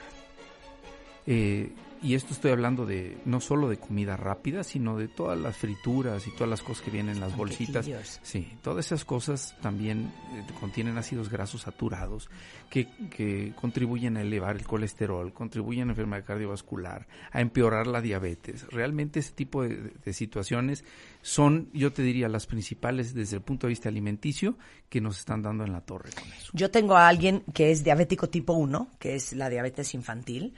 Eh, 1.26 1.72
y 2.04 2.14
esto 2.14 2.34
estoy 2.34 2.50
hablando 2.50 2.84
de 2.84 3.16
no 3.24 3.40
solo 3.40 3.70
de 3.70 3.78
comida 3.78 4.14
rápida, 4.14 4.62
sino 4.62 4.98
de 4.98 5.08
todas 5.08 5.40
las 5.40 5.56
frituras 5.56 6.26
y 6.26 6.30
todas 6.32 6.50
las 6.50 6.60
cosas 6.60 6.84
que 6.84 6.90
vienen 6.90 7.14
en 7.14 7.20
las 7.20 7.34
bolsitas. 7.34 7.88
Sí, 8.22 8.46
todas 8.60 8.84
esas 8.84 9.06
cosas 9.06 9.56
también 9.62 10.12
eh, 10.34 10.44
contienen 10.60 10.98
ácidos 10.98 11.30
grasos 11.30 11.62
saturados 11.62 12.28
que, 12.68 12.88
que 13.08 13.54
contribuyen 13.58 14.18
a 14.18 14.20
elevar 14.20 14.56
el 14.56 14.64
colesterol, 14.64 15.32
contribuyen 15.32 15.88
a 15.88 15.92
enfermedad 15.92 16.26
cardiovascular, 16.26 17.06
a 17.32 17.40
empeorar 17.40 17.86
la 17.86 18.02
diabetes. 18.02 18.66
Realmente 18.68 19.20
ese 19.20 19.32
tipo 19.32 19.62
de, 19.62 19.92
de 20.04 20.12
situaciones 20.12 20.84
son, 21.22 21.70
yo 21.72 21.94
te 21.94 22.02
diría, 22.02 22.28
las 22.28 22.46
principales 22.46 23.14
desde 23.14 23.36
el 23.36 23.42
punto 23.42 23.66
de 23.66 23.70
vista 23.70 23.88
alimenticio 23.88 24.58
que 24.90 25.00
nos 25.00 25.18
están 25.18 25.40
dando 25.40 25.64
en 25.64 25.72
la 25.72 25.80
torre 25.80 26.10
con 26.12 26.30
eso. 26.34 26.50
Yo 26.52 26.70
tengo 26.70 26.96
a 26.96 27.08
alguien 27.08 27.44
que 27.54 27.70
es 27.70 27.82
diabético 27.82 28.28
tipo 28.28 28.52
1, 28.52 28.90
que 28.98 29.14
es 29.14 29.32
la 29.32 29.48
diabetes 29.48 29.94
infantil, 29.94 30.54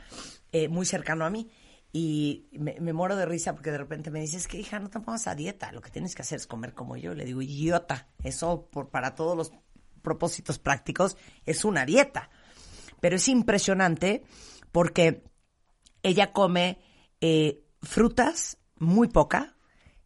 eh, 0.65 0.69
muy 0.69 0.87
cercano 0.87 1.25
a 1.25 1.31
mí. 1.31 1.51
Y 1.93 2.49
me, 2.53 2.77
me 2.81 2.93
muero 2.93 3.17
de 3.17 3.27
risa 3.27 3.55
porque 3.55 3.71
de 3.71 3.79
repente 3.79 4.11
me 4.11 4.21
dices 4.21 4.49
que 4.49 4.59
hija, 4.59 4.79
no 4.79 4.91
te 4.91 5.01
pongas 5.01 5.27
a 5.27 5.35
dieta, 5.35 5.73
lo 5.73 5.81
que 5.81 5.91
tienes 5.91 6.15
que 6.15 6.23
hacer 6.23 6.37
es 6.37 6.47
comer 6.47 6.75
como 6.75 6.97
yo. 6.97 7.15
Le 7.15 7.25
digo, 7.25 7.43
idiota, 7.43 8.09
eso 8.23 8.69
por, 8.71 8.91
para 8.91 9.15
todos 9.15 9.37
los 9.37 9.53
propósitos 10.03 10.59
prácticos 10.59 11.17
es 11.45 11.65
una 11.65 11.85
dieta. 11.85 12.31
Pero 13.01 13.17
es 13.17 13.29
impresionante 13.29 14.25
porque 14.73 15.25
ella 16.03 16.33
come 16.33 16.79
eh, 17.21 17.65
frutas, 17.83 18.59
muy 18.77 19.09
poca, 19.09 19.57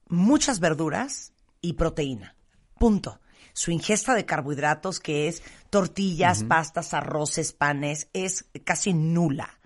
muchas 0.08 0.60
verduras 0.60 1.32
y 1.60 1.74
proteína. 1.74 2.36
Punto. 2.78 3.20
Su 3.52 3.72
ingesta 3.72 4.14
de 4.14 4.24
carbohidratos, 4.24 5.00
que 5.00 5.28
es 5.28 5.42
tortillas, 5.70 6.44
pastas, 6.44 6.94
arroces, 6.94 7.52
panes, 7.52 8.08
es 8.12 8.46
casi 8.64 8.94
nula. 8.94 9.58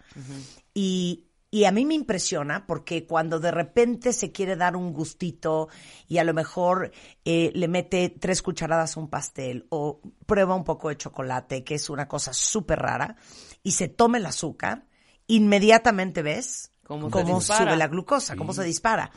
Y, 0.74 1.26
y 1.50 1.64
a 1.64 1.70
mí 1.70 1.84
me 1.86 1.94
impresiona 1.94 2.66
porque 2.66 3.06
cuando 3.06 3.38
de 3.38 3.52
repente 3.52 4.12
se 4.12 4.32
quiere 4.32 4.56
dar 4.56 4.74
un 4.74 4.92
gustito 4.92 5.68
y 6.08 6.18
a 6.18 6.24
lo 6.24 6.34
mejor 6.34 6.90
eh, 7.24 7.52
le 7.54 7.68
mete 7.68 8.08
tres 8.08 8.42
cucharadas 8.42 8.96
a 8.96 9.00
un 9.00 9.08
pastel 9.08 9.66
o 9.70 10.00
prueba 10.26 10.56
un 10.56 10.64
poco 10.64 10.88
de 10.88 10.96
chocolate, 10.96 11.62
que 11.62 11.76
es 11.76 11.88
una 11.88 12.08
cosa 12.08 12.32
súper 12.32 12.80
rara, 12.80 13.16
y 13.62 13.70
se 13.70 13.86
toma 13.86 14.18
el 14.18 14.26
azúcar, 14.26 14.86
inmediatamente 15.28 16.22
ves 16.22 16.72
Cómo 16.84 17.06
se 17.06 17.12
cómo 17.12 17.40
sube 17.40 17.76
la 17.76 17.88
glucosa, 17.88 18.36
cómo 18.36 18.52
se 18.52 18.62
dispara. 18.62 19.10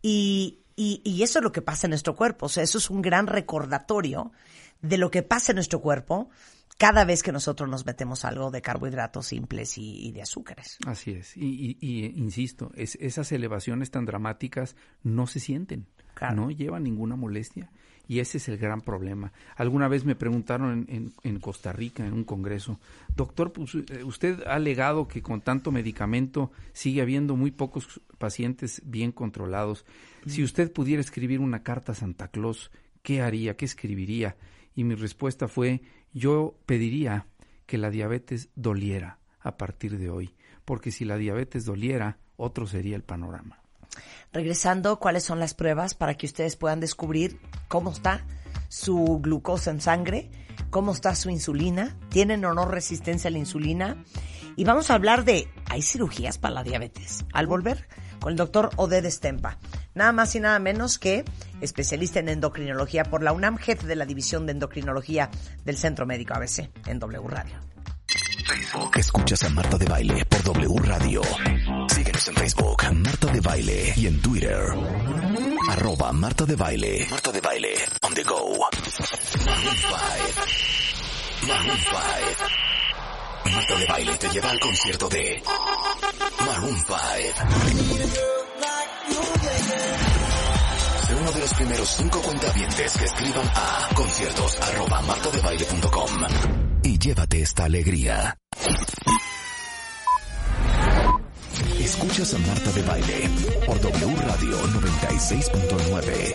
Y, 0.00 0.62
y, 0.74 1.02
y 1.04 1.22
eso 1.22 1.38
es 1.38 1.42
lo 1.42 1.52
que 1.52 1.60
pasa 1.60 1.86
en 1.86 1.90
nuestro 1.90 2.16
cuerpo. 2.16 2.46
O 2.46 2.48
sea, 2.48 2.62
eso 2.62 2.78
es 2.78 2.88
un 2.88 3.02
gran 3.02 3.26
recordatorio 3.26 4.32
de 4.80 4.96
lo 4.96 5.10
que 5.10 5.22
pasa 5.22 5.52
en 5.52 5.56
nuestro 5.56 5.80
cuerpo 5.80 6.30
cada 6.80 7.04
vez 7.04 7.22
que 7.22 7.30
nosotros 7.30 7.68
nos 7.68 7.84
metemos 7.84 8.24
algo 8.24 8.50
de 8.50 8.62
carbohidratos 8.62 9.26
simples 9.26 9.76
y, 9.76 10.08
y 10.08 10.12
de 10.12 10.22
azúcares. 10.22 10.78
Así 10.86 11.10
es. 11.10 11.36
Y, 11.36 11.44
y- 11.44 11.76
y, 11.78 12.06
insisto, 12.18 12.72
es- 12.74 12.96
esas 13.02 13.30
elevaciones 13.32 13.90
tan 13.90 14.06
dramáticas 14.06 14.76
no 15.02 15.26
se 15.26 15.40
sienten. 15.40 15.84
Claro. 16.14 16.36
No 16.36 16.50
llevan 16.50 16.84
ninguna 16.84 17.16
molestia. 17.16 17.70
Y 18.08 18.18
ese 18.20 18.38
es 18.38 18.48
el 18.48 18.56
gran 18.56 18.80
problema. 18.80 19.30
Alguna 19.56 19.88
vez 19.88 20.04
me 20.06 20.14
preguntaron 20.16 20.86
en, 20.88 20.96
en- 20.96 21.12
en 21.22 21.38
Costa 21.38 21.70
Rica, 21.72 22.04
en 22.06 22.14
un 22.14 22.24
congreso, 22.24 22.80
doctor, 23.14 23.52
pues, 23.52 23.74
eh, 23.74 24.02
usted 24.02 24.42
ha 24.46 24.54
alegado 24.54 25.06
que 25.06 25.20
con 25.22 25.42
tanto 25.42 25.70
medicamento 25.70 26.50
sigue 26.72 27.02
habiendo 27.02 27.36
muy 27.36 27.50
pocos 27.50 28.00
pacientes 28.18 28.80
bien 28.86 29.12
controlados. 29.12 29.84
Si 30.26 30.42
usted 30.42 30.72
pudiera 30.72 31.00
escribir 31.02 31.40
una 31.40 31.62
carta 31.62 31.92
a 31.92 31.94
Santa 31.94 32.28
Claus, 32.28 32.70
¿qué 33.02 33.20
haría? 33.20 33.56
¿Qué 33.56 33.66
escribiría? 33.66 34.36
Y 34.74 34.84
mi 34.84 34.94
respuesta 34.94 35.46
fue, 35.46 35.80
yo 36.12 36.56
pediría 36.66 37.26
que 37.66 37.78
la 37.78 37.90
diabetes 37.90 38.48
doliera 38.54 39.18
a 39.40 39.56
partir 39.56 39.98
de 39.98 40.10
hoy, 40.10 40.34
porque 40.64 40.90
si 40.90 41.04
la 41.04 41.16
diabetes 41.16 41.64
doliera, 41.64 42.18
otro 42.36 42.66
sería 42.66 42.96
el 42.96 43.02
panorama. 43.02 43.62
Regresando, 44.32 44.98
¿cuáles 44.98 45.24
son 45.24 45.40
las 45.40 45.54
pruebas 45.54 45.94
para 45.94 46.14
que 46.14 46.26
ustedes 46.26 46.56
puedan 46.56 46.80
descubrir 46.80 47.40
cómo 47.68 47.90
está 47.90 48.24
su 48.68 49.20
glucosa 49.20 49.70
en 49.70 49.80
sangre, 49.80 50.30
cómo 50.70 50.92
está 50.92 51.14
su 51.14 51.30
insulina, 51.30 51.96
tienen 52.08 52.44
o 52.44 52.54
no 52.54 52.64
resistencia 52.64 53.28
a 53.28 53.32
la 53.32 53.38
insulina? 53.38 54.04
Y 54.56 54.64
vamos 54.64 54.90
a 54.90 54.94
hablar 54.94 55.24
de, 55.24 55.48
¿hay 55.66 55.82
cirugías 55.82 56.38
para 56.38 56.54
la 56.54 56.62
diabetes? 56.62 57.24
Al 57.32 57.46
volver, 57.46 57.88
con 58.20 58.32
el 58.32 58.36
doctor 58.36 58.70
Oded 58.76 59.08
Stempa. 59.10 59.58
Nada 60.00 60.12
más 60.12 60.34
y 60.34 60.40
nada 60.40 60.58
menos 60.58 60.98
que 60.98 61.26
especialista 61.60 62.20
en 62.20 62.30
endocrinología 62.30 63.04
por 63.04 63.22
la 63.22 63.32
UNAM, 63.32 63.58
jefe 63.58 63.86
de 63.86 63.96
la 63.96 64.06
División 64.06 64.46
de 64.46 64.52
Endocrinología 64.52 65.28
del 65.62 65.76
Centro 65.76 66.06
Médico 66.06 66.32
ABC 66.32 66.70
en 66.86 66.98
W 66.98 67.28
Radio. 67.28 67.56
Facebook. 68.46 68.92
Escuchas 68.96 69.42
a 69.42 69.50
Marta 69.50 69.76
de 69.76 69.84
Baile 69.84 70.24
por 70.24 70.42
W 70.42 70.74
Radio. 70.84 71.20
Síguenos 71.90 72.28
en 72.28 72.34
Facebook, 72.34 72.82
Marta 72.94 73.26
de 73.26 73.40
Baile. 73.42 73.92
Y 73.94 74.06
en 74.06 74.22
Twitter, 74.22 74.62
arroba 75.68 76.12
Marta 76.14 76.46
de 76.46 76.56
Baile. 76.56 77.06
Marta 77.10 77.30
de 77.30 77.40
Baile, 77.42 77.74
on 78.00 78.14
the 78.14 78.22
go. 78.22 78.56
Maroon 79.44 79.76
5. 79.76 81.46
Maroon 81.46 81.76
5. 81.76 83.52
Marta 83.52 83.78
de 83.78 83.84
Baile 83.84 84.16
te 84.16 84.28
lleva 84.30 84.50
al 84.50 84.60
concierto 84.60 85.10
de 85.10 85.42
Maroon 86.46 86.84
5. 86.86 86.96
Sé 91.10 91.16
uno 91.16 91.32
de 91.32 91.40
los 91.40 91.54
primeros 91.54 91.88
cinco 91.88 92.20
cuentavientes 92.20 92.96
que 92.96 93.04
escriban 93.04 93.46
a 93.52 93.88
conciertos 93.96 94.60
arroba 94.60 95.02
martadebaile.com 95.02 96.10
y 96.84 96.98
llévate 96.98 97.42
esta 97.42 97.64
alegría. 97.64 98.38
Escuchas 101.80 102.34
a 102.34 102.38
Marta 102.38 102.70
de 102.70 102.82
Baile 102.82 103.30
por 103.66 103.80
W 103.80 104.16
Radio 104.20 104.62
96.9. 104.68 106.34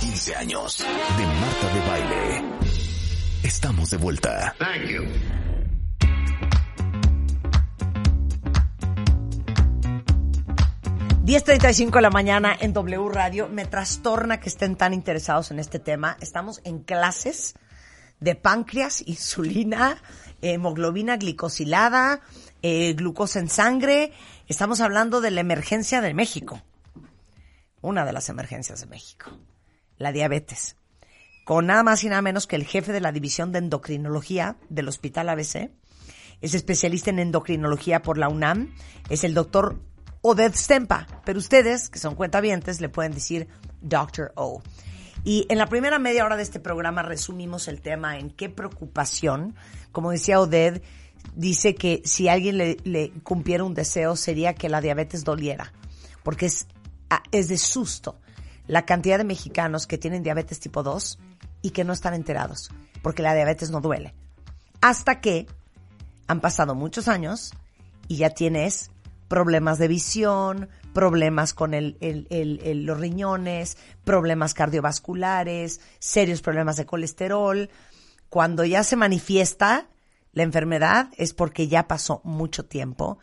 15 0.00 0.34
años 0.34 0.78
de 0.78 1.26
Marta 1.26 1.68
de 1.72 1.80
Baile. 1.88 2.44
Estamos 3.44 3.90
de 3.90 3.96
vuelta. 3.96 4.56
Thank 4.58 4.88
you. 4.88 5.53
10.35 11.24 11.90
de 11.90 12.02
la 12.02 12.10
mañana 12.10 12.54
en 12.60 12.74
W 12.74 13.08
Radio. 13.08 13.48
Me 13.48 13.64
trastorna 13.64 14.40
que 14.40 14.50
estén 14.50 14.76
tan 14.76 14.92
interesados 14.92 15.50
en 15.50 15.58
este 15.58 15.78
tema. 15.78 16.18
Estamos 16.20 16.60
en 16.64 16.80
clases 16.80 17.54
de 18.20 18.34
páncreas, 18.34 19.02
insulina, 19.06 19.96
hemoglobina 20.42 21.16
glicosilada, 21.16 22.20
eh, 22.60 22.92
glucosa 22.92 23.38
en 23.38 23.48
sangre. 23.48 24.12
Estamos 24.48 24.82
hablando 24.82 25.22
de 25.22 25.30
la 25.30 25.40
emergencia 25.40 26.02
de 26.02 26.12
México. 26.12 26.60
Una 27.80 28.04
de 28.04 28.12
las 28.12 28.28
emergencias 28.28 28.80
de 28.80 28.86
México. 28.86 29.30
La 29.96 30.12
diabetes. 30.12 30.76
Con 31.46 31.64
nada 31.64 31.82
más 31.82 32.04
y 32.04 32.10
nada 32.10 32.20
menos 32.20 32.46
que 32.46 32.56
el 32.56 32.66
jefe 32.66 32.92
de 32.92 33.00
la 33.00 33.12
división 33.12 33.50
de 33.50 33.60
endocrinología 33.60 34.58
del 34.68 34.88
Hospital 34.88 35.30
ABC. 35.30 35.70
Es 36.42 36.52
especialista 36.52 37.08
en 37.08 37.18
endocrinología 37.18 38.02
por 38.02 38.18
la 38.18 38.28
UNAM. 38.28 38.74
Es 39.08 39.24
el 39.24 39.32
doctor 39.32 39.80
Oded 40.26 40.54
Stempa. 40.54 41.06
Pero 41.26 41.38
ustedes, 41.38 41.90
que 41.90 41.98
son 41.98 42.14
cuentavientes, 42.14 42.80
le 42.80 42.88
pueden 42.88 43.12
decir 43.12 43.46
Dr. 43.82 44.32
O. 44.36 44.62
Y 45.22 45.46
en 45.50 45.58
la 45.58 45.66
primera 45.66 45.98
media 45.98 46.24
hora 46.24 46.38
de 46.38 46.42
este 46.42 46.60
programa 46.60 47.02
resumimos 47.02 47.68
el 47.68 47.82
tema 47.82 48.18
en 48.18 48.30
qué 48.30 48.48
preocupación, 48.48 49.54
como 49.92 50.10
decía 50.10 50.40
Oded, 50.40 50.80
dice 51.34 51.74
que 51.74 52.00
si 52.06 52.28
alguien 52.28 52.56
le, 52.56 52.78
le 52.84 53.10
cumpliera 53.22 53.64
un 53.64 53.74
deseo 53.74 54.16
sería 54.16 54.54
que 54.54 54.70
la 54.70 54.80
diabetes 54.80 55.24
doliera, 55.24 55.74
porque 56.22 56.46
es, 56.46 56.68
ah, 57.10 57.22
es 57.30 57.48
de 57.48 57.58
susto 57.58 58.18
la 58.66 58.86
cantidad 58.86 59.18
de 59.18 59.24
mexicanos 59.24 59.86
que 59.86 59.98
tienen 59.98 60.22
diabetes 60.22 60.58
tipo 60.58 60.82
2 60.82 61.18
y 61.60 61.70
que 61.70 61.84
no 61.84 61.92
están 61.92 62.14
enterados, 62.14 62.70
porque 63.02 63.22
la 63.22 63.34
diabetes 63.34 63.70
no 63.70 63.82
duele. 63.82 64.14
Hasta 64.80 65.20
que 65.20 65.46
han 66.28 66.40
pasado 66.40 66.74
muchos 66.74 67.08
años 67.08 67.52
y 68.08 68.16
ya 68.16 68.30
tienes 68.30 68.90
problemas 69.34 69.78
de 69.78 69.88
visión, 69.88 70.68
problemas 70.92 71.54
con 71.54 71.74
el, 71.74 71.96
el- 72.00 72.28
el- 72.30 72.60
el- 72.62 72.84
los 72.86 73.00
riñones, 73.00 73.76
problemas 74.04 74.54
cardiovasculares, 74.54 75.80
serios 75.98 76.40
problemas 76.40 76.76
de 76.76 76.86
colesterol. 76.86 77.68
Cuando 78.28 78.64
ya 78.64 78.84
se 78.84 78.94
manifiesta 78.94 79.88
la 80.32 80.44
enfermedad 80.44 81.08
es 81.16 81.34
porque 81.34 81.66
ya 81.66 81.88
pasó 81.88 82.20
mucho 82.22 82.64
tiempo 82.66 83.18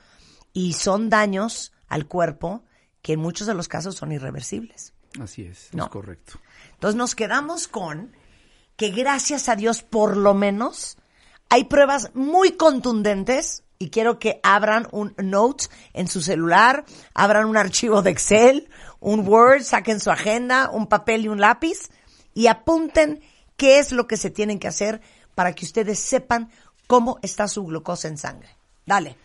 y 0.52 0.74
son 0.74 1.10
daños 1.10 1.72
al 1.88 2.08
cuerpo 2.08 2.66
que 3.02 3.14
en 3.14 3.22
muchos 3.22 3.48
de 3.48 3.54
los 3.54 3.70
casos 3.70 3.96
son 3.96 4.12
irreversibles. 4.12 4.94
Así 5.22 5.44
es, 5.44 5.70
No. 5.74 5.86
es 5.86 5.90
correcto. 5.92 6.40
Entonces 6.74 6.98
nos 6.98 7.16
quedamos 7.16 7.70
con 7.70 8.12
que 8.76 8.90
gracias 8.90 9.48
a 9.48 9.56
Dios 9.56 9.82
por 9.82 10.18
lo 10.18 10.34
menos 10.34 10.98
hay 11.50 11.64
pruebas 11.66 12.12
muy 12.14 12.52
contundentes 12.58 13.64
y 13.82 13.90
quiero 13.90 14.20
que 14.20 14.40
abran 14.44 14.88
un 14.92 15.16
note 15.18 15.66
en 15.94 16.08
su 16.08 16.22
celular, 16.22 16.86
abran 17.16 17.48
un 17.48 17.58
archivo 17.58 18.04
de 18.04 18.12
Excel, 18.12 18.70
un 19.00 19.28
Word, 19.28 19.64
saquen 19.64 20.00
su 20.00 20.12
agenda, 20.12 20.70
un 20.70 20.86
papel 20.86 21.26
y 21.26 21.30
un 21.30 21.42
lápiz 21.42 21.90
y 22.36 22.46
apunten 22.46 23.22
qué 23.58 23.80
es 23.80 23.92
lo 23.92 24.06
que 24.06 24.18
se 24.18 24.30
tienen 24.30 24.60
que 24.60 24.68
hacer 24.68 25.02
para 25.34 25.54
que 25.54 25.66
ustedes 25.66 25.98
sepan 25.98 26.52
cómo 26.86 27.18
está 27.24 27.48
su 27.48 27.66
glucosa 27.66 28.08
en 28.08 28.20
sangre. 28.20 28.50
Dale. 28.86 29.18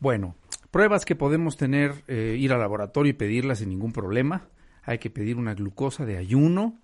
Bueno, 0.00 0.36
pruebas 0.70 1.04
que 1.04 1.14
podemos 1.14 1.58
tener, 1.58 2.02
eh, 2.08 2.34
ir 2.38 2.54
al 2.54 2.60
laboratorio 2.60 3.10
y 3.10 3.14
pedirlas 3.14 3.58
sin 3.58 3.68
ningún 3.68 3.92
problema. 3.92 4.48
Hay 4.84 4.96
que 4.98 5.10
pedir 5.10 5.36
una 5.36 5.52
glucosa 5.52 6.06
de 6.06 6.16
ayuno 6.16 6.78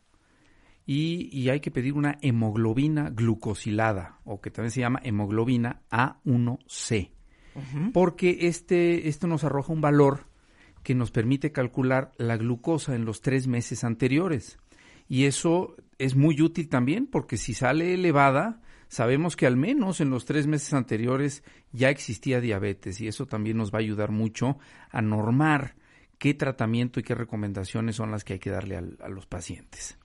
y, 0.86 1.28
y 1.32 1.48
hay 1.50 1.60
que 1.60 1.70
pedir 1.70 1.94
una 1.94 2.18
hemoglobina 2.20 3.10
glucosilada, 3.10 4.18
o 4.24 4.40
que 4.40 4.50
también 4.50 4.70
se 4.70 4.80
llama 4.80 5.00
hemoglobina 5.02 5.80
A1C. 5.90 7.10
Porque 7.92 8.38
este, 8.48 9.08
esto 9.08 9.26
nos 9.26 9.44
arroja 9.44 9.72
un 9.72 9.80
valor 9.80 10.26
que 10.82 10.94
nos 10.94 11.10
permite 11.10 11.52
calcular 11.52 12.12
la 12.18 12.36
glucosa 12.36 12.94
en 12.94 13.04
los 13.04 13.20
tres 13.22 13.46
meses 13.46 13.84
anteriores. 13.84 14.58
Y 15.08 15.24
eso 15.24 15.76
es 15.98 16.16
muy 16.16 16.40
útil 16.42 16.68
también 16.68 17.06
porque 17.06 17.36
si 17.36 17.54
sale 17.54 17.94
elevada, 17.94 18.60
sabemos 18.88 19.36
que 19.36 19.46
al 19.46 19.56
menos 19.56 20.00
en 20.00 20.10
los 20.10 20.24
tres 20.24 20.46
meses 20.46 20.74
anteriores 20.74 21.44
ya 21.72 21.90
existía 21.90 22.40
diabetes 22.40 23.00
y 23.00 23.06
eso 23.08 23.26
también 23.26 23.56
nos 23.56 23.72
va 23.72 23.78
a 23.78 23.82
ayudar 23.82 24.10
mucho 24.10 24.58
a 24.90 25.00
normar 25.00 25.76
qué 26.18 26.34
tratamiento 26.34 27.00
y 27.00 27.02
qué 27.02 27.14
recomendaciones 27.14 27.96
son 27.96 28.10
las 28.10 28.24
que 28.24 28.34
hay 28.34 28.38
que 28.38 28.50
darle 28.50 28.76
al- 28.76 28.98
a 29.02 29.08
los 29.08 29.26
pacientes. 29.26 29.98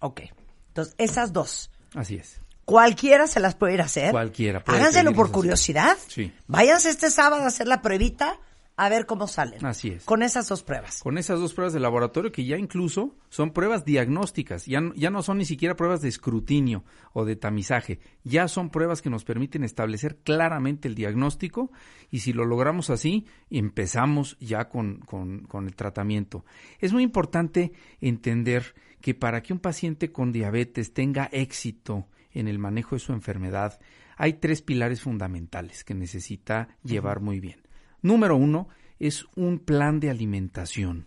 Ok. 0.00 0.22
Entonces, 0.68 0.94
esas 0.98 1.32
dos. 1.32 1.70
Así 1.94 2.16
es. 2.16 2.40
Cualquiera 2.64 3.26
se 3.26 3.40
las 3.40 3.54
puede 3.56 3.74
ir 3.74 3.80
a 3.80 3.84
hacer. 3.84 4.10
Cualquiera 4.12 4.62
puede 4.62 4.78
Háganselo 4.78 5.12
por 5.12 5.32
curiosidad. 5.32 5.96
Sí. 6.08 6.32
Váyanse 6.46 6.90
este 6.90 7.10
sábado 7.10 7.42
a 7.42 7.46
hacer 7.46 7.66
la 7.66 7.82
pruebita 7.82 8.38
a 8.76 8.88
ver 8.88 9.04
cómo 9.04 9.26
salen. 9.26 9.66
Así 9.66 9.88
es. 9.88 10.04
Con 10.04 10.22
esas 10.22 10.48
dos 10.48 10.62
pruebas. 10.62 11.00
Con 11.02 11.18
esas 11.18 11.38
dos 11.40 11.52
pruebas 11.52 11.74
de 11.74 11.80
laboratorio 11.80 12.32
que 12.32 12.46
ya 12.46 12.56
incluso 12.56 13.14
son 13.28 13.50
pruebas 13.50 13.84
diagnósticas, 13.84 14.64
ya, 14.66 14.80
no- 14.80 14.94
ya 14.94 15.10
no 15.10 15.22
son 15.22 15.36
ni 15.38 15.44
siquiera 15.44 15.76
pruebas 15.76 16.00
de 16.00 16.08
escrutinio 16.08 16.84
o 17.12 17.26
de 17.26 17.36
tamizaje, 17.36 17.98
ya 18.24 18.48
son 18.48 18.70
pruebas 18.70 19.02
que 19.02 19.10
nos 19.10 19.24
permiten 19.24 19.64
establecer 19.64 20.16
claramente 20.22 20.88
el 20.88 20.94
diagnóstico 20.94 21.70
y 22.10 22.20
si 22.20 22.32
lo 22.32 22.46
logramos 22.46 22.88
así, 22.88 23.26
empezamos 23.50 24.38
ya 24.40 24.68
con, 24.70 25.00
con- 25.00 25.40
con 25.40 25.66
el 25.66 25.74
tratamiento. 25.76 26.46
Es 26.78 26.92
muy 26.94 27.02
importante 27.02 27.72
entender 28.00 28.74
que 29.00 29.14
para 29.14 29.42
que 29.42 29.52
un 29.52 29.58
paciente 29.58 30.12
con 30.12 30.32
diabetes 30.32 30.92
tenga 30.92 31.28
éxito 31.32 32.08
en 32.32 32.48
el 32.48 32.58
manejo 32.58 32.94
de 32.94 33.00
su 33.00 33.12
enfermedad, 33.12 33.80
hay 34.16 34.34
tres 34.34 34.62
pilares 34.62 35.00
fundamentales 35.00 35.84
que 35.84 35.94
necesita 35.94 36.68
llevar 36.82 37.20
muy 37.20 37.40
bien. 37.40 37.62
Número 38.02 38.36
uno 38.36 38.68
es 38.98 39.26
un 39.34 39.58
plan 39.58 39.98
de 40.00 40.10
alimentación. 40.10 41.06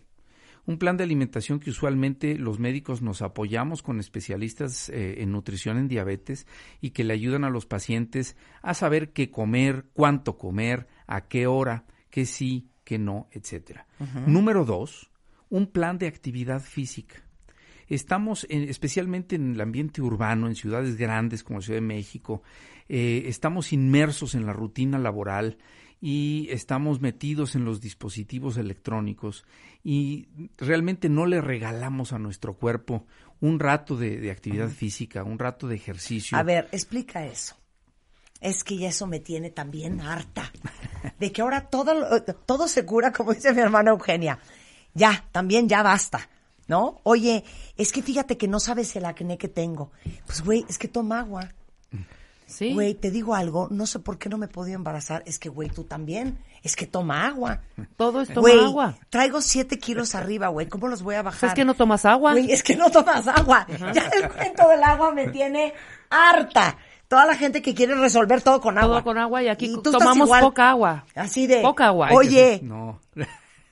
Un 0.66 0.78
plan 0.78 0.96
de 0.96 1.04
alimentación 1.04 1.60
que 1.60 1.70
usualmente 1.70 2.38
los 2.38 2.58
médicos 2.58 3.02
nos 3.02 3.22
apoyamos 3.22 3.84
con 3.84 4.00
especialistas 4.00 4.90
eh, 4.90 5.22
en 5.22 5.32
nutrición 5.32 5.78
en 5.78 5.90
diabetes 5.90 6.48
y 6.80 6.92
que 6.92 7.04
le 7.04 7.14
ayudan 7.14 7.44
a 7.44 7.50
los 7.50 7.66
pacientes 7.66 8.38
a 8.62 8.74
saber 8.74 9.12
qué 9.12 9.30
comer, 9.30 9.86
cuánto 9.94 10.38
comer, 10.38 10.88
a 11.06 11.28
qué 11.28 11.48
hora, 11.48 11.86
qué 12.10 12.26
sí, 12.26 12.70
qué 12.86 12.98
no, 12.98 13.28
etcétera. 13.32 13.88
Número 14.26 14.64
dos, 14.66 15.12
un 15.50 15.68
plan 15.68 15.98
de 15.98 16.08
actividad 16.08 16.62
física. 16.62 17.23
Estamos 17.94 18.46
en- 18.50 18.64
especialmente 18.70 19.36
en 19.36 19.54
el 19.54 19.62
ambiente 19.62 20.02
urbano, 20.02 20.48
en 20.48 20.56
ciudades 20.56 20.98
grandes 20.98 21.44
como 21.44 21.60
la 21.60 21.66
Ciudad 21.66 21.78
de 21.78 21.86
México, 21.86 22.42
eh, 22.90 23.24
estamos 23.28 23.72
inmersos 23.74 24.36
en 24.36 24.46
la 24.46 24.54
rutina 24.54 24.98
laboral 25.00 25.58
y 26.02 26.48
estamos 26.52 27.00
metidos 27.00 27.56
en 27.56 27.64
los 27.66 27.80
dispositivos 27.80 28.58
electrónicos 28.58 29.46
y 29.84 30.28
realmente 30.58 31.08
no 31.08 31.26
le 31.26 31.40
regalamos 31.40 32.12
a 32.12 32.20
nuestro 32.20 32.56
cuerpo 32.56 33.06
un 33.40 33.60
rato 33.60 33.96
de, 33.96 34.18
de 34.20 34.32
actividad 34.32 34.70
física, 34.70 35.24
un 35.24 35.40
rato 35.40 35.68
de 35.68 35.76
ejercicio. 35.76 36.38
A 36.38 36.44
ver, 36.44 36.68
explica 36.72 37.26
eso. 37.26 37.56
Es 38.42 38.66
que 38.66 38.76
ya 38.78 38.90
eso 38.90 39.08
me 39.08 39.22
tiene 39.22 39.50
también 39.52 40.02
harta. 40.02 40.52
De 41.20 41.32
que 41.32 41.42
ahora 41.42 41.70
todo, 41.70 42.22
todo 42.46 42.68
se 42.68 42.86
cura, 42.86 43.14
como 43.14 43.34
dice 43.34 43.54
mi 43.54 43.62
hermana 43.62 43.92
Eugenia. 43.92 44.40
Ya, 44.94 45.26
también 45.32 45.70
ya 45.70 45.82
basta. 45.84 46.30
¿No? 46.68 47.00
Oye, 47.04 47.44
es 47.78 47.92
que 47.92 48.02
fíjate 48.02 48.38
que 48.38 48.48
no 48.48 48.60
sabes 48.60 48.96
el 48.96 49.06
acné 49.06 49.38
que 49.38 49.48
tengo. 49.50 49.92
Pues, 50.26 50.44
güey, 50.44 50.66
es 50.70 50.78
que 50.78 50.88
toma 50.88 51.20
agua. 51.20 51.50
Sí. 52.46 52.74
Güey, 52.74 52.94
te 52.94 53.10
digo 53.10 53.34
algo, 53.36 53.68
no 53.72 53.88
sé 53.88 54.00
por 54.00 54.18
qué 54.20 54.30
no 54.30 54.38
me 54.38 54.46
he 54.46 54.50
podido 54.50 54.76
embarazar. 54.76 55.24
Es 55.26 55.40
que, 55.40 55.50
güey, 55.50 55.70
tú 55.70 55.86
también. 55.86 56.38
Es 56.62 56.76
que 56.76 56.86
toma 56.86 57.26
agua. 57.28 57.62
Todo 57.98 58.22
es 58.22 58.30
tomar 58.30 58.42
Güey, 58.54 58.64
agua. 58.66 58.96
traigo 59.10 59.42
siete 59.42 59.80
kilos 59.80 60.14
arriba, 60.14 60.50
güey. 60.50 60.68
¿Cómo 60.68 60.88
los 60.88 61.02
voy 61.02 61.16
a 61.16 61.24
bajar? 61.24 61.50
Es 61.50 61.54
que 61.56 61.66
no 61.66 61.74
tomas 61.74 62.06
agua. 62.06 62.34
Güey, 62.34 62.52
es 62.52 62.62
que 62.64 62.76
no 62.76 62.90
tomas 62.92 63.28
agua. 63.28 63.66
Ya 63.94 64.08
el 64.10 64.30
cuento 64.30 64.68
del 64.70 64.84
agua 64.84 65.12
me 65.14 65.28
tiene 65.30 65.74
harta. 66.10 66.78
Toda 67.08 67.26
la 67.26 67.36
gente 67.36 67.62
que 67.62 67.74
quiere 67.74 67.96
resolver 67.96 68.42
todo 68.42 68.62
con 68.62 68.78
agua. 68.78 68.98
Todo 68.98 69.04
con 69.04 69.18
agua 69.18 69.44
y 69.44 69.48
aquí 69.48 69.76
tomamos 69.84 70.28
igual. 70.28 70.42
poca 70.42 70.70
agua. 70.70 71.06
Así 71.16 71.48
de. 71.48 71.62
Poca 71.62 71.88
agua. 71.88 72.10
Oye, 72.14 72.60
No. 72.64 73.00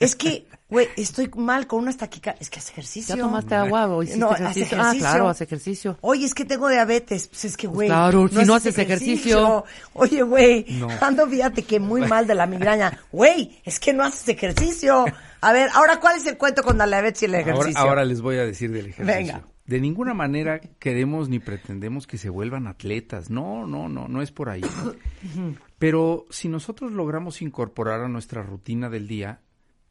Es 0.01 0.15
que, 0.15 0.45
güey, 0.69 0.87
estoy 0.97 1.29
mal 1.37 1.67
con 1.67 1.79
unas 1.79 1.95
taquicas. 1.97 2.35
Es 2.39 2.49
que 2.49 2.59
hace 2.59 2.71
ejercicio. 2.73 3.15
¿Ya 3.15 3.21
tomaste 3.21 3.55
agua 3.55 3.87
o 3.87 4.03
hiciste 4.03 4.19
No, 4.19 4.31
hace 4.31 4.43
ejercicio? 4.43 4.77
ejercicio. 4.77 5.07
Ah, 5.07 5.09
claro, 5.11 5.29
hace 5.29 5.43
ejercicio. 5.45 5.97
Oye, 6.01 6.25
es 6.25 6.33
que 6.33 6.43
tengo 6.45 6.67
diabetes. 6.69 7.27
Pues 7.27 7.45
es 7.45 7.55
que, 7.57 7.67
güey. 7.67 7.87
claro, 7.87 8.27
si 8.27 8.43
no 8.45 8.55
haces 8.55 8.77
ejercicio. 8.77 9.63
Oye, 9.93 10.21
güey, 10.23 10.65
No. 10.79 10.89
ando, 11.01 11.27
fíjate 11.27 11.63
que 11.63 11.79
muy 11.79 12.01
mal 12.01 12.27
de 12.27 12.35
la 12.35 12.45
migraña. 12.47 12.99
Güey, 13.11 13.59
es 13.63 13.79
que 13.79 13.93
no 13.93 14.03
haces 14.03 14.27
ejercicio. 14.27 15.05
A 15.41 15.53
ver, 15.53 15.69
ahora, 15.73 15.99
¿cuál 15.99 16.17
es 16.17 16.25
el 16.27 16.37
cuento 16.37 16.61
con 16.63 16.77
la 16.77 16.85
diabetes 16.85 17.21
y 17.23 17.25
el 17.25 17.35
Ahora, 17.35 17.51
ejercicio? 17.51 17.79
ahora 17.81 18.05
les 18.05 18.21
voy 18.21 18.37
a 18.37 18.45
decir 18.45 18.71
del 18.71 18.87
ejercicio. 18.87 19.05
Venga. 19.15 19.43
De 19.65 19.79
ninguna 19.79 20.13
manera 20.13 20.59
queremos 20.59 21.29
ni 21.29 21.39
pretendemos 21.39 22.05
que 22.05 22.17
se 22.17 22.29
vuelvan 22.29 22.67
atletas. 22.67 23.29
No, 23.29 23.65
no, 23.67 23.87
no, 23.87 24.07
no 24.07 24.21
es 24.21 24.31
por 24.31 24.49
ahí. 24.49 24.61
Pero 25.79 26.25
si 26.29 26.47
nosotros 26.49 26.91
logramos 26.91 27.41
incorporar 27.41 28.01
a 28.01 28.07
nuestra 28.07 28.43
rutina 28.43 28.89
del 28.89 29.07
día 29.07 29.39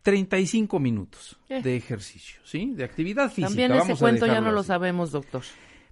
35 0.03 0.79
minutos 0.81 1.39
Eh. 1.49 1.63
de 1.63 1.77
ejercicio, 1.77 2.41
¿sí? 2.45 2.73
De 2.75 2.85
actividad 2.85 3.29
física. 3.29 3.49
También 3.49 3.73
ese 3.73 3.81
vamos 3.81 3.99
cuento 3.99 4.27
ya 4.27 4.41
no 4.41 4.51
lo 4.53 4.63
sabemos, 4.63 5.11
doctor. 5.13 5.43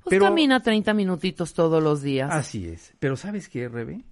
Pues 0.02 0.10
Pero- 0.10 0.24
camina 0.26 0.62
30 0.62 0.94
minutitos 0.94 1.52
todos 1.52 1.82
los 1.82 2.02
días. 2.02 2.30
Así 2.32 2.66
es. 2.66 2.94
Pero 2.98 3.16
¿sabes 3.16 3.48
qué, 3.48 3.68
Rebe? 3.68 4.04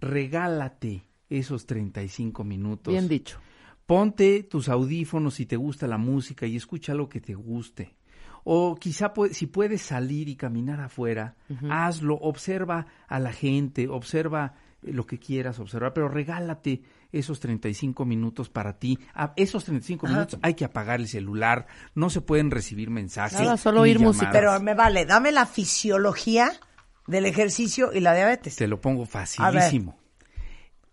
Regálate 0.00 1.02
esos 1.28 1.66
35 1.66 2.44
minutos. 2.44 2.92
Bien 2.92 3.08
dicho. 3.08 3.40
Ponte 3.86 4.42
tus 4.42 4.68
audífonos 4.68 5.34
si 5.34 5.46
te 5.46 5.56
gusta 5.56 5.86
la 5.86 5.98
música 5.98 6.46
y 6.46 6.56
escucha 6.56 6.94
lo 6.94 7.08
que 7.08 7.20
te 7.20 7.34
guste. 7.34 7.96
O 8.44 8.76
quizá 8.76 9.12
si 9.32 9.46
puedes 9.46 9.82
salir 9.82 10.28
y 10.28 10.36
caminar 10.36 10.80
afuera, 10.80 11.36
hazlo, 11.70 12.14
observa 12.16 12.86
a 13.06 13.18
la 13.18 13.32
gente, 13.32 13.88
observa 13.88 14.54
lo 14.82 15.06
que 15.06 15.18
quieras 15.18 15.58
observar, 15.58 15.92
pero 15.92 16.08
regálate 16.08 16.82
esos 17.12 17.40
35 17.40 18.04
minutos 18.04 18.48
para 18.48 18.78
ti. 18.78 18.98
A 19.14 19.32
esos 19.36 19.64
35 19.64 20.06
minutos 20.06 20.38
hay 20.42 20.54
que 20.54 20.64
apagar 20.64 21.00
el 21.00 21.08
celular, 21.08 21.66
no 21.94 22.10
se 22.10 22.20
pueden 22.20 22.50
recibir 22.50 22.90
mensajes. 22.90 23.40
Nada, 23.40 23.56
solo 23.56 23.82
oír 23.82 23.98
música. 23.98 24.30
Pero 24.30 24.58
me 24.60 24.74
vale, 24.74 25.04
dame 25.04 25.32
la 25.32 25.46
fisiología 25.46 26.52
del 27.06 27.26
ejercicio 27.26 27.92
y 27.92 28.00
la 28.00 28.14
diabetes. 28.14 28.56
Te 28.56 28.68
lo 28.68 28.80
pongo 28.80 29.06
facilísimo. 29.06 29.98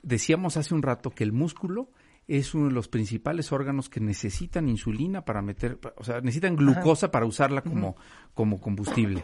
Decíamos 0.02 0.58
hace 0.58 0.74
un 0.74 0.82
rato 0.82 1.10
que 1.12 1.24
el 1.24 1.32
músculo 1.32 1.90
es 2.28 2.54
uno 2.56 2.68
de 2.68 2.74
los 2.74 2.88
principales 2.88 3.52
órganos 3.52 3.90
que 3.90 4.00
necesitan 4.00 4.68
insulina 4.68 5.26
para 5.26 5.42
meter, 5.42 5.80
o 5.98 6.04
sea, 6.04 6.22
necesitan 6.22 6.56
glucosa 6.56 7.12
para 7.12 7.26
usarla 7.26 7.62
como, 7.62 7.96
como 8.34 8.60
combustible. 8.60 9.24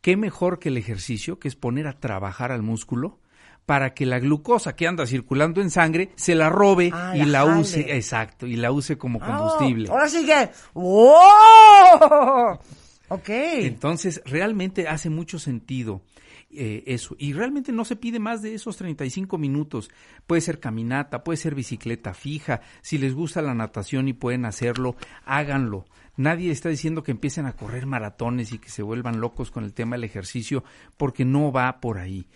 ¿Qué 0.00 0.16
mejor 0.16 0.58
que 0.58 0.70
el 0.70 0.76
ejercicio, 0.76 1.38
que 1.38 1.46
es 1.46 1.54
poner 1.54 1.86
a 1.86 1.92
trabajar 1.92 2.50
al 2.50 2.62
músculo 2.62 3.20
para 3.66 3.94
que 3.94 4.06
la 4.06 4.18
glucosa 4.18 4.74
que 4.74 4.86
anda 4.86 5.06
circulando 5.06 5.60
en 5.60 5.70
sangre 5.70 6.10
se 6.16 6.34
la 6.34 6.48
robe 6.50 6.90
Ah, 6.92 7.12
y 7.16 7.24
la 7.24 7.44
use, 7.44 7.94
exacto, 7.96 8.46
y 8.46 8.56
la 8.56 8.72
use 8.72 8.98
como 8.98 9.18
Ah, 9.22 9.26
combustible. 9.26 9.88
ahora 9.88 10.08
sí 10.08 10.26
que. 10.26 10.50
¡Wow! 10.74 12.58
Ok. 13.08 13.28
Entonces, 13.28 14.22
realmente 14.24 14.88
hace 14.88 15.10
mucho 15.10 15.38
sentido 15.38 16.02
eh, 16.50 16.82
eso. 16.86 17.14
Y 17.18 17.32
realmente 17.32 17.72
no 17.72 17.84
se 17.84 17.96
pide 17.96 18.18
más 18.18 18.42
de 18.42 18.54
esos 18.54 18.76
35 18.76 19.38
minutos. 19.38 19.90
Puede 20.26 20.40
ser 20.42 20.60
caminata, 20.60 21.22
puede 21.24 21.36
ser 21.38 21.54
bicicleta 21.54 22.14
fija. 22.14 22.60
Si 22.82 22.98
les 22.98 23.14
gusta 23.14 23.42
la 23.42 23.54
natación 23.54 24.08
y 24.08 24.12
pueden 24.12 24.44
hacerlo, 24.44 24.96
háganlo. 25.24 25.84
Nadie 26.16 26.50
está 26.50 26.68
diciendo 26.68 27.02
que 27.02 27.10
empiecen 27.12 27.46
a 27.46 27.52
correr 27.54 27.86
maratones 27.86 28.52
y 28.52 28.58
que 28.58 28.68
se 28.68 28.82
vuelvan 28.82 29.20
locos 29.20 29.50
con 29.50 29.64
el 29.64 29.72
tema 29.72 29.96
del 29.96 30.04
ejercicio, 30.04 30.62
porque 30.98 31.24
no 31.24 31.52
va 31.52 31.80
por 31.80 31.98
ahí. 31.98 32.26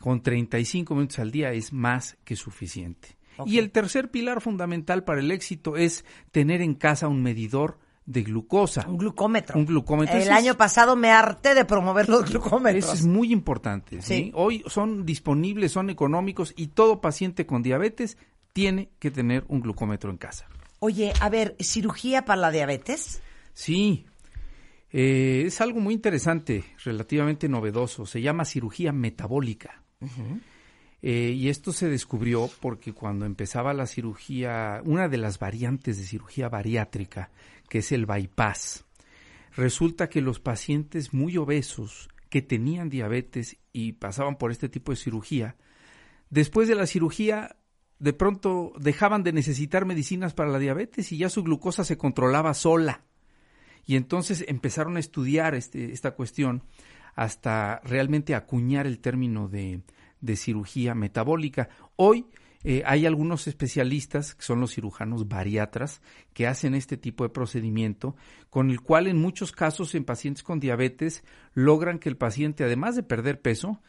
Con 0.00 0.22
35 0.22 0.94
minutos 0.94 1.18
al 1.18 1.30
día 1.30 1.52
es 1.52 1.72
más 1.72 2.16
que 2.24 2.36
suficiente. 2.36 3.16
Y 3.44 3.58
el 3.58 3.70
tercer 3.70 4.10
pilar 4.10 4.40
fundamental 4.40 5.04
para 5.04 5.20
el 5.20 5.30
éxito 5.30 5.76
es 5.76 6.04
tener 6.32 6.62
en 6.62 6.74
casa 6.74 7.06
un 7.08 7.22
medidor 7.22 7.78
de 8.06 8.22
glucosa. 8.22 8.86
Un 8.88 8.96
glucómetro. 8.98 9.58
Un 9.58 9.66
glucómetro. 9.66 10.16
El 10.16 10.22
es- 10.22 10.30
año 10.30 10.56
pasado 10.56 10.96
me 10.96 11.10
harté 11.10 11.54
de 11.54 11.64
promover 11.64 12.08
los 12.08 12.30
glucómetros. 12.30 12.84
Eso 12.84 12.94
es 12.94 13.04
muy 13.04 13.32
importante. 13.32 14.00
¿sí? 14.00 14.14
Sí. 14.26 14.32
Hoy 14.34 14.62
son 14.68 15.04
disponibles, 15.04 15.72
son 15.72 15.90
económicos 15.90 16.54
y 16.56 16.68
todo 16.68 17.00
paciente 17.00 17.46
con 17.46 17.62
diabetes 17.62 18.16
tiene 18.52 18.90
que 18.98 19.10
tener 19.10 19.44
un 19.48 19.60
glucómetro 19.60 20.10
en 20.10 20.16
casa. 20.18 20.46
Oye, 20.78 21.12
a 21.20 21.28
ver, 21.28 21.56
cirugía 21.60 22.24
para 22.24 22.40
la 22.40 22.50
diabetes. 22.50 23.20
Sí, 23.52 24.06
eh, 24.92 25.44
es 25.46 25.60
algo 25.60 25.80
muy 25.80 25.92
interesante, 25.94 26.64
relativamente 26.84 27.48
novedoso. 27.48 28.06
Se 28.06 28.22
llama 28.22 28.44
cirugía 28.44 28.92
metabólica. 28.92 29.82
Eh, 31.02 31.32
y 31.36 31.48
esto 31.48 31.72
se 31.72 31.88
descubrió 31.88 32.50
porque 32.60 32.92
cuando 32.92 33.26
empezaba 33.26 33.74
la 33.74 33.86
cirugía, 33.86 34.80
una 34.84 35.08
de 35.08 35.18
las 35.18 35.38
variantes 35.38 35.98
de 35.98 36.04
cirugía 36.04 36.48
bariátrica, 36.48 37.30
que 37.68 37.78
es 37.78 37.92
el 37.92 38.06
bypass, 38.06 38.84
resulta 39.54 40.08
que 40.08 40.20
los 40.20 40.40
pacientes 40.40 41.12
muy 41.12 41.36
obesos 41.36 42.08
que 42.28 42.42
tenían 42.42 42.88
diabetes 42.88 43.56
y 43.72 43.92
pasaban 43.92 44.36
por 44.36 44.50
este 44.50 44.68
tipo 44.68 44.92
de 44.92 44.96
cirugía, 44.96 45.56
después 46.30 46.68
de 46.68 46.74
la 46.74 46.86
cirugía 46.86 47.56
de 47.98 48.12
pronto 48.12 48.72
dejaban 48.78 49.22
de 49.22 49.32
necesitar 49.32 49.86
medicinas 49.86 50.34
para 50.34 50.50
la 50.50 50.58
diabetes 50.58 51.12
y 51.12 51.18
ya 51.18 51.30
su 51.30 51.42
glucosa 51.42 51.84
se 51.84 51.96
controlaba 51.96 52.52
sola. 52.54 53.04
Y 53.86 53.96
entonces 53.96 54.44
empezaron 54.48 54.96
a 54.96 55.00
estudiar 55.00 55.54
este, 55.54 55.92
esta 55.92 56.10
cuestión 56.10 56.64
hasta 57.16 57.80
realmente 57.82 58.34
acuñar 58.34 58.86
el 58.86 59.00
término 59.00 59.48
de, 59.48 59.80
de 60.20 60.36
cirugía 60.36 60.94
metabólica. 60.94 61.68
Hoy 61.96 62.26
eh, 62.62 62.82
hay 62.84 63.06
algunos 63.06 63.46
especialistas, 63.46 64.34
que 64.34 64.42
son 64.42 64.60
los 64.60 64.74
cirujanos 64.74 65.28
bariatras, 65.28 66.02
que 66.34 66.46
hacen 66.46 66.74
este 66.74 66.96
tipo 66.96 67.24
de 67.24 67.30
procedimiento, 67.30 68.16
con 68.50 68.70
el 68.70 68.80
cual 68.80 69.06
en 69.06 69.18
muchos 69.18 69.50
casos 69.50 69.94
en 69.94 70.04
pacientes 70.04 70.42
con 70.42 70.60
diabetes 70.60 71.24
logran 71.54 71.98
que 71.98 72.08
el 72.08 72.16
paciente, 72.16 72.64
además 72.64 72.96
de 72.96 73.02
perder 73.02 73.40
peso, 73.40 73.80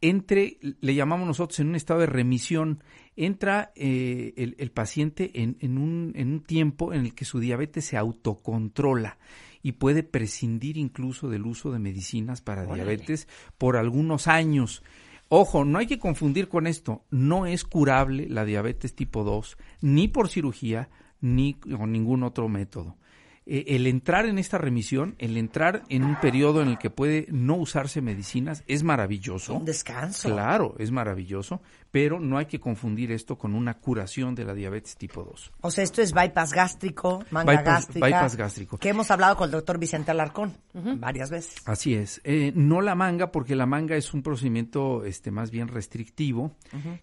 entre, 0.00 0.58
le 0.60 0.94
llamamos 0.94 1.26
nosotros 1.26 1.60
en 1.60 1.68
un 1.68 1.76
estado 1.76 2.00
de 2.00 2.06
remisión, 2.06 2.82
entra 3.16 3.72
eh, 3.76 4.34
el, 4.36 4.56
el 4.58 4.70
paciente 4.70 5.30
en, 5.42 5.56
en, 5.60 5.78
un, 5.78 6.12
en 6.16 6.32
un 6.32 6.40
tiempo 6.42 6.92
en 6.92 7.02
el 7.02 7.14
que 7.14 7.24
su 7.24 7.38
diabetes 7.38 7.84
se 7.84 7.96
autocontrola 7.96 9.18
y 9.62 9.72
puede 9.72 10.02
prescindir 10.02 10.76
incluso 10.76 11.28
del 11.28 11.46
uso 11.46 11.72
de 11.72 11.78
medicinas 11.78 12.40
para 12.40 12.66
diabetes 12.66 13.28
por 13.58 13.76
algunos 13.76 14.26
años. 14.28 14.82
Ojo, 15.28 15.64
no 15.64 15.78
hay 15.78 15.86
que 15.86 15.98
confundir 15.98 16.48
con 16.48 16.66
esto, 16.66 17.04
no 17.10 17.46
es 17.46 17.64
curable 17.64 18.28
la 18.28 18.44
diabetes 18.44 18.94
tipo 18.94 19.24
2 19.24 19.56
ni 19.80 20.08
por 20.08 20.28
cirugía 20.28 20.90
ni 21.20 21.54
con 21.54 21.92
ningún 21.92 22.22
otro 22.22 22.48
método. 22.48 22.96
Eh, 23.44 23.64
el 23.68 23.86
entrar 23.86 24.26
en 24.26 24.38
esta 24.38 24.58
remisión, 24.58 25.16
el 25.18 25.36
entrar 25.36 25.82
en 25.88 26.04
un 26.04 26.16
periodo 26.20 26.62
en 26.62 26.68
el 26.68 26.78
que 26.78 26.90
puede 26.90 27.26
no 27.30 27.56
usarse 27.56 28.00
medicinas 28.00 28.62
es 28.68 28.84
maravilloso. 28.84 29.54
Un 29.54 29.64
descanso. 29.64 30.28
Claro, 30.28 30.76
es 30.78 30.90
maravilloso, 30.92 31.60
pero 31.92 32.18
no 32.18 32.38
hay 32.38 32.46
que 32.46 32.58
confundir 32.58 33.12
esto 33.12 33.38
con 33.38 33.54
una 33.54 33.74
curación 33.74 34.34
de 34.34 34.44
la 34.44 34.54
diabetes 34.54 34.96
tipo 34.96 35.22
2. 35.22 35.52
O 35.60 35.70
sea, 35.70 35.84
esto 35.84 36.02
es 36.02 36.12
bypass 36.12 36.52
gástrico, 36.52 37.22
manga 37.30 37.52
Bypass- 37.52 37.64
gástrica. 37.64 38.06
bypass 38.06 38.36
gástrico. 38.36 38.78
Que 38.78 38.88
hemos 38.88 39.10
hablado 39.12 39.36
con 39.36 39.44
el 39.44 39.52
doctor 39.52 39.78
Vicente 39.78 40.10
Alarcón 40.10 40.56
varias 40.72 41.30
veces. 41.30 41.54
Así 41.66 41.94
es. 41.94 42.20
Eh, 42.24 42.50
no 42.56 42.80
la 42.80 42.94
manga, 42.94 43.30
porque 43.30 43.54
la 43.54 43.66
manga 43.66 43.94
es 43.94 44.12
un 44.14 44.22
procedimiento 44.22 45.04
este, 45.04 45.30
más 45.30 45.50
bien 45.50 45.68
restrictivo, 45.68 46.56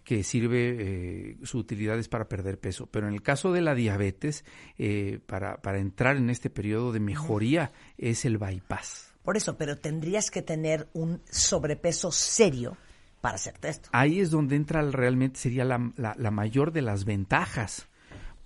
que 0.04 0.24
sirve, 0.24 0.76
eh, 0.80 1.38
su 1.44 1.60
utilidad 1.60 1.98
es 2.00 2.10
para 2.10 2.28
perder 2.28 2.60
peso. 2.60 2.88
Pero 2.92 3.08
en 3.08 3.14
el 3.14 3.22
caso 3.22 3.54
de 3.54 3.62
la 3.62 3.76
diabetes, 3.76 4.44
eh, 4.80 5.20
para, 5.28 5.58
para 5.62 5.78
entrar 5.78 6.18
en 6.18 6.32
este 6.32 6.50
periodo 6.50 6.92
de 6.92 7.00
mejoría, 7.00 7.72
es 8.00 8.26
el 8.26 8.40
bypass. 8.40 9.14
Por 9.22 9.38
eso, 9.38 9.56
pero 9.56 9.78
tendrías 9.78 10.32
que 10.32 10.42
tener 10.42 10.88
un 10.94 11.22
sobrepeso 11.30 12.12
serio 12.12 12.76
para 13.22 13.36
hacerte 13.36 13.70
esto. 13.70 13.90
Ahí 13.92 14.20
es 14.20 14.32
donde 14.32 14.56
entra 14.56 14.82
realmente, 14.82 15.40
sería 15.40 15.66
la, 15.66 15.92
la- 15.98 16.16
la 16.18 16.32
mayor 16.32 16.72
de 16.72 16.82
las 16.82 17.06
ventajas, 17.06 17.88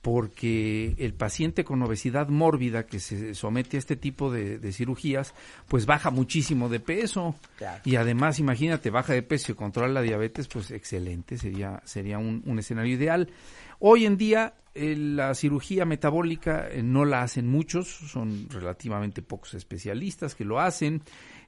porque 0.02 0.96
el 0.98 1.14
paciente 1.14 1.64
con 1.64 1.82
obesidad 1.82 2.28
mórbida 2.28 2.86
que 2.86 3.00
se 3.00 3.34
somete 3.36 3.78
a 3.78 3.80
este 3.80 3.96
tipo 3.96 4.32
de, 4.32 4.60
de 4.60 4.74
cirugías, 4.74 5.34
pues 5.70 5.86
baja 5.86 6.12
muchísimo 6.12 6.68
de 6.68 6.82
peso. 6.82 7.36
Claro. 7.58 7.82
Y 7.86 7.96
además, 7.96 8.38
imagínate, 8.40 8.90
baja 8.90 9.14
de 9.14 9.24
peso 9.24 9.54
y 9.54 9.56
controla 9.56 9.88
la 9.94 10.02
diabetes, 10.02 10.50
pues 10.50 10.72
excelente, 10.72 11.38
sería, 11.38 11.82
sería 11.86 12.18
un, 12.20 12.44
un 12.46 12.60
escenario 12.60 12.94
ideal. 12.96 13.30
Hoy 13.80 14.06
en 14.06 14.18
día, 14.18 14.56
eh, 14.76 14.96
la 14.98 15.34
cirugía 15.36 15.86
metabólica 15.86 16.68
eh, 16.70 16.84
no 16.84 17.06
la 17.06 17.22
hacen 17.22 17.48
muchos, 17.48 17.88
son 17.88 18.50
relativamente 18.50 19.22
pocos 19.22 19.54
especialistas 19.54 20.36
que 20.36 20.44
lo 20.44 20.60
hacen. 20.60 21.02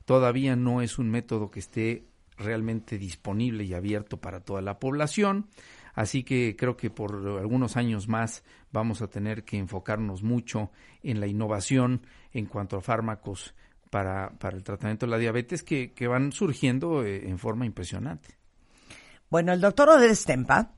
Todavía 0.05 0.55
no 0.55 0.81
es 0.81 0.97
un 0.97 1.09
método 1.09 1.51
que 1.51 1.59
esté 1.59 2.05
realmente 2.37 2.97
disponible 2.97 3.63
y 3.63 3.73
abierto 3.73 4.17
para 4.17 4.41
toda 4.41 4.61
la 4.61 4.79
población. 4.79 5.47
Así 5.93 6.23
que 6.23 6.55
creo 6.57 6.75
que 6.75 6.89
por 6.89 7.15
algunos 7.39 7.77
años 7.77 8.07
más 8.07 8.43
vamos 8.71 9.01
a 9.01 9.07
tener 9.07 9.43
que 9.43 9.57
enfocarnos 9.57 10.23
mucho 10.23 10.71
en 11.03 11.19
la 11.19 11.27
innovación 11.27 12.05
en 12.33 12.45
cuanto 12.45 12.77
a 12.77 12.81
fármacos 12.81 13.55
para, 13.89 14.31
para 14.39 14.57
el 14.57 14.63
tratamiento 14.63 15.05
de 15.05 15.11
la 15.11 15.17
diabetes 15.17 15.63
que, 15.63 15.93
que 15.93 16.07
van 16.07 16.33
surgiendo 16.33 17.05
eh, 17.05 17.29
en 17.29 17.39
forma 17.39 17.65
impresionante. 17.65 18.37
Bueno, 19.29 19.53
el 19.53 19.61
doctor 19.61 19.89
Oded 19.89 20.13
Stempa 20.13 20.73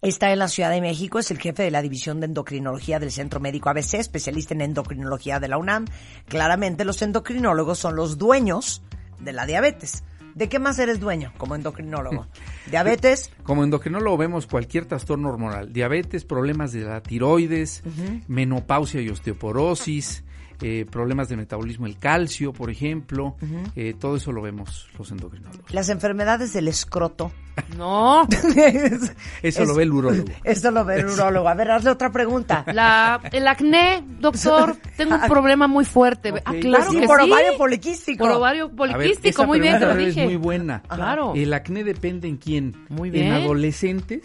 está 0.00 0.32
en 0.32 0.38
la 0.38 0.48
Ciudad 0.48 0.70
de 0.70 0.80
México, 0.80 1.18
es 1.18 1.30
el 1.32 1.38
jefe 1.38 1.64
de 1.64 1.70
la 1.72 1.82
División 1.82 2.20
de 2.20 2.26
Endocrinología 2.26 3.00
del 3.00 3.10
Centro 3.10 3.40
Médico 3.40 3.68
ABC, 3.68 3.94
especialista 3.94 4.54
en 4.54 4.60
endocrinología 4.60 5.40
de 5.40 5.48
la 5.48 5.58
UNAM. 5.58 5.86
Claramente 6.26 6.84
los 6.84 7.02
endocrinólogos 7.02 7.80
son 7.80 7.96
los 7.96 8.16
dueños 8.16 8.82
de 9.18 9.32
la 9.32 9.46
diabetes. 9.46 10.04
¿De 10.34 10.48
qué 10.48 10.58
más 10.58 10.78
eres 10.78 11.00
dueño 11.00 11.32
como 11.36 11.54
endocrinólogo? 11.54 12.26
Diabetes, 12.70 13.30
Como 13.42 13.64
endocrinólogo 13.64 14.16
vemos 14.16 14.46
cualquier 14.46 14.86
trastorno 14.86 15.28
hormonal, 15.28 15.72
diabetes, 15.72 16.24
problemas 16.24 16.72
de 16.72 16.82
la 16.82 17.02
tiroides, 17.02 17.82
menopausia 18.28 19.00
y 19.00 19.08
osteoporosis, 19.08 20.24
eh, 20.62 20.86
problemas 20.90 21.28
de 21.28 21.36
metabolismo, 21.36 21.86
el 21.86 21.98
calcio, 21.98 22.52
por 22.52 22.70
ejemplo, 22.70 23.36
eh, 23.76 23.94
todo 23.98 24.16
eso 24.16 24.32
lo 24.32 24.40
vemos 24.42 24.88
los 24.98 25.10
endocrinólogos. 25.10 25.72
las 25.72 25.88
enfermedades 25.88 26.52
del 26.52 26.68
escroto. 26.68 27.32
No, 27.76 28.26
Eso 29.42 29.64
lo 29.66 29.74
ve 29.74 29.82
el 29.82 29.92
urólogo. 29.92 30.30
Eso 30.42 30.70
lo 30.70 30.84
ve 30.86 31.00
el 31.00 31.06
urólogo. 31.06 31.48
A 31.50 31.54
ver, 31.54 31.70
hazle 31.70 31.90
otra 31.90 32.10
pregunta. 32.10 32.64
la, 32.72 33.20
el 33.30 33.46
acné, 33.46 34.02
doctor, 34.20 34.76
tengo 34.96 35.16
un 35.16 35.20
problema 35.28 35.66
muy 35.66 35.84
fuerte. 35.84 36.32
Ah, 36.46 36.52
Ok. 36.52 36.60
claro 36.60 36.84
Pues 36.86 36.94
sí, 36.94 37.00
que 37.00 37.06
por 37.06 37.20
sí. 37.22 37.30
ovario 37.30 37.58
poliquístico. 37.58 38.24
Por 38.24 38.32
ovario 38.32 38.68
ver, 38.68 38.76
poliquístico, 38.76 39.28
esa 39.42 39.46
muy 39.46 39.60
bien, 39.60 39.74
te 39.74 39.78
pregunta 39.80 40.00
lo 40.02 40.08
es 40.08 40.14
dije. 40.14 40.24
muy 40.26 40.36
buena. 40.36 40.82
Claro. 40.88 41.32
El 41.34 41.52
acné 41.52 41.84
depende 41.84 42.26
en 42.28 42.36
quién. 42.38 42.74
Muy 42.88 43.08
En 43.08 43.14
bien. 43.14 43.32
adolescentes 43.32 44.22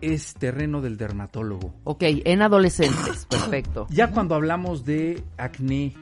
es 0.00 0.34
terreno 0.34 0.80
del 0.80 0.96
dermatólogo. 0.96 1.74
Ok, 1.84 2.02
en 2.06 2.42
adolescentes, 2.42 3.26
perfecto. 3.30 3.86
Ya 3.90 4.10
cuando 4.10 4.34
hablamos 4.34 4.84
de 4.84 5.22
acné 5.36 5.94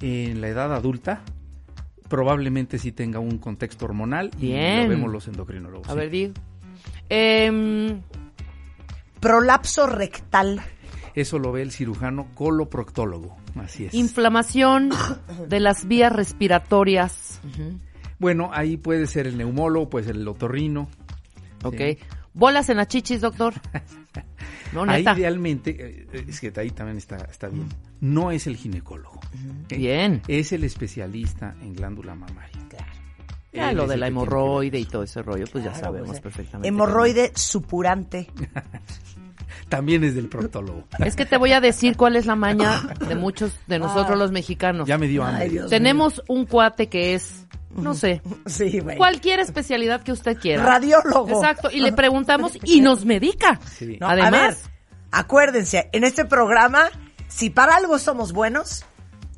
en 0.00 0.40
la 0.40 0.48
edad 0.48 0.74
adulta, 0.74 1.22
probablemente 2.08 2.78
sí 2.78 2.92
tenga 2.92 3.18
un 3.18 3.38
contexto 3.38 3.84
hormonal 3.86 4.30
y 4.38 4.48
Bien. 4.48 4.84
lo 4.84 4.88
vemos 4.90 5.12
los 5.12 5.28
endocrinólogos. 5.28 5.88
A 5.88 5.92
sí. 5.92 5.98
ver, 5.98 6.10
digo. 6.10 6.32
Em, 7.08 8.00
Prolapso 9.20 9.86
rectal. 9.86 10.60
Eso 11.14 11.38
lo 11.38 11.50
ve 11.50 11.62
el 11.62 11.72
cirujano 11.72 12.26
coloproctólogo, 12.34 13.36
así 13.56 13.86
es. 13.86 13.94
inflamación 13.94 14.90
de 15.48 15.60
las 15.60 15.88
vías 15.88 16.12
respiratorias. 16.12 17.40
bueno, 18.18 18.50
ahí 18.52 18.76
puede 18.76 19.06
ser 19.06 19.26
el 19.26 19.38
neumólogo, 19.38 19.88
puede 19.88 20.06
ser 20.06 20.16
el 20.16 20.28
otorrino. 20.28 20.88
Ok. 21.64 21.78
Sí. 21.78 21.98
Bolas 22.36 22.68
en 22.68 22.76
las 22.76 22.88
chichis, 22.88 23.20
doctor. 23.20 23.54
No, 24.72 24.82
Ahí 24.82 24.98
neta. 24.98 25.16
idealmente, 25.16 25.76
eh, 25.78 26.24
es 26.28 26.40
que 26.40 26.52
ahí 26.56 26.70
también 26.70 26.98
está, 26.98 27.16
está 27.16 27.48
bien, 27.48 27.68
no 28.00 28.32
es 28.32 28.48
el 28.48 28.56
ginecólogo. 28.56 29.20
¿ok? 29.64 29.76
Bien. 29.76 30.20
Es 30.26 30.52
el 30.52 30.64
especialista 30.64 31.54
en 31.62 31.74
glándula 31.74 32.14
mamaria. 32.16 32.50
Ya 33.52 33.70
Él 33.70 33.76
lo 33.76 33.86
de 33.86 33.96
la 33.96 34.08
hemorroide 34.08 34.78
y 34.78 34.84
todo 34.84 35.02
ese 35.04 35.22
rollo, 35.22 35.46
pues 35.50 35.64
ya 35.64 35.70
Claro, 35.70 35.86
sabemos 35.86 36.08
pues, 36.08 36.20
perfectamente. 36.20 36.68
Hemorroide 36.68 37.32
supurante. 37.34 38.28
También 39.68 40.04
es 40.04 40.14
del 40.14 40.28
proctólogo. 40.28 40.84
Es 40.98 41.16
que 41.16 41.24
te 41.26 41.36
voy 41.38 41.52
a 41.52 41.60
decir 41.60 41.96
cuál 41.96 42.16
es 42.16 42.26
la 42.26 42.36
maña 42.36 42.82
de 43.08 43.14
muchos 43.16 43.52
de 43.66 43.78
nosotros 43.78 44.18
los 44.18 44.30
mexicanos. 44.30 44.86
Ya 44.86 44.98
me 44.98 45.08
dio 45.08 45.24
hambre. 45.24 45.62
Tenemos 45.70 46.22
un 46.28 46.44
cuate 46.44 46.88
que 46.88 47.14
es, 47.14 47.46
no 47.76 47.94
sé, 47.94 48.22
Sí, 48.46 48.80
güey. 48.80 48.96
cualquier 48.96 49.40
especialidad 49.40 50.02
que 50.02 50.12
usted 50.12 50.38
quiera. 50.38 50.62
Radiólogo. 50.64 51.28
Exacto, 51.40 51.70
y 51.70 51.80
le 51.80 51.92
preguntamos 51.92 52.58
y 52.64 52.80
nos 52.80 53.04
medica. 53.04 53.60
Sí. 53.78 53.96
No, 54.00 54.08
a 54.08 54.12
Además, 54.12 54.32
ver, 54.32 54.56
acuérdense, 55.12 55.88
en 55.92 56.04
este 56.04 56.24
programa, 56.24 56.88
si 57.28 57.50
para 57.50 57.76
algo 57.76 57.98
somos 57.98 58.32
buenos, 58.32 58.84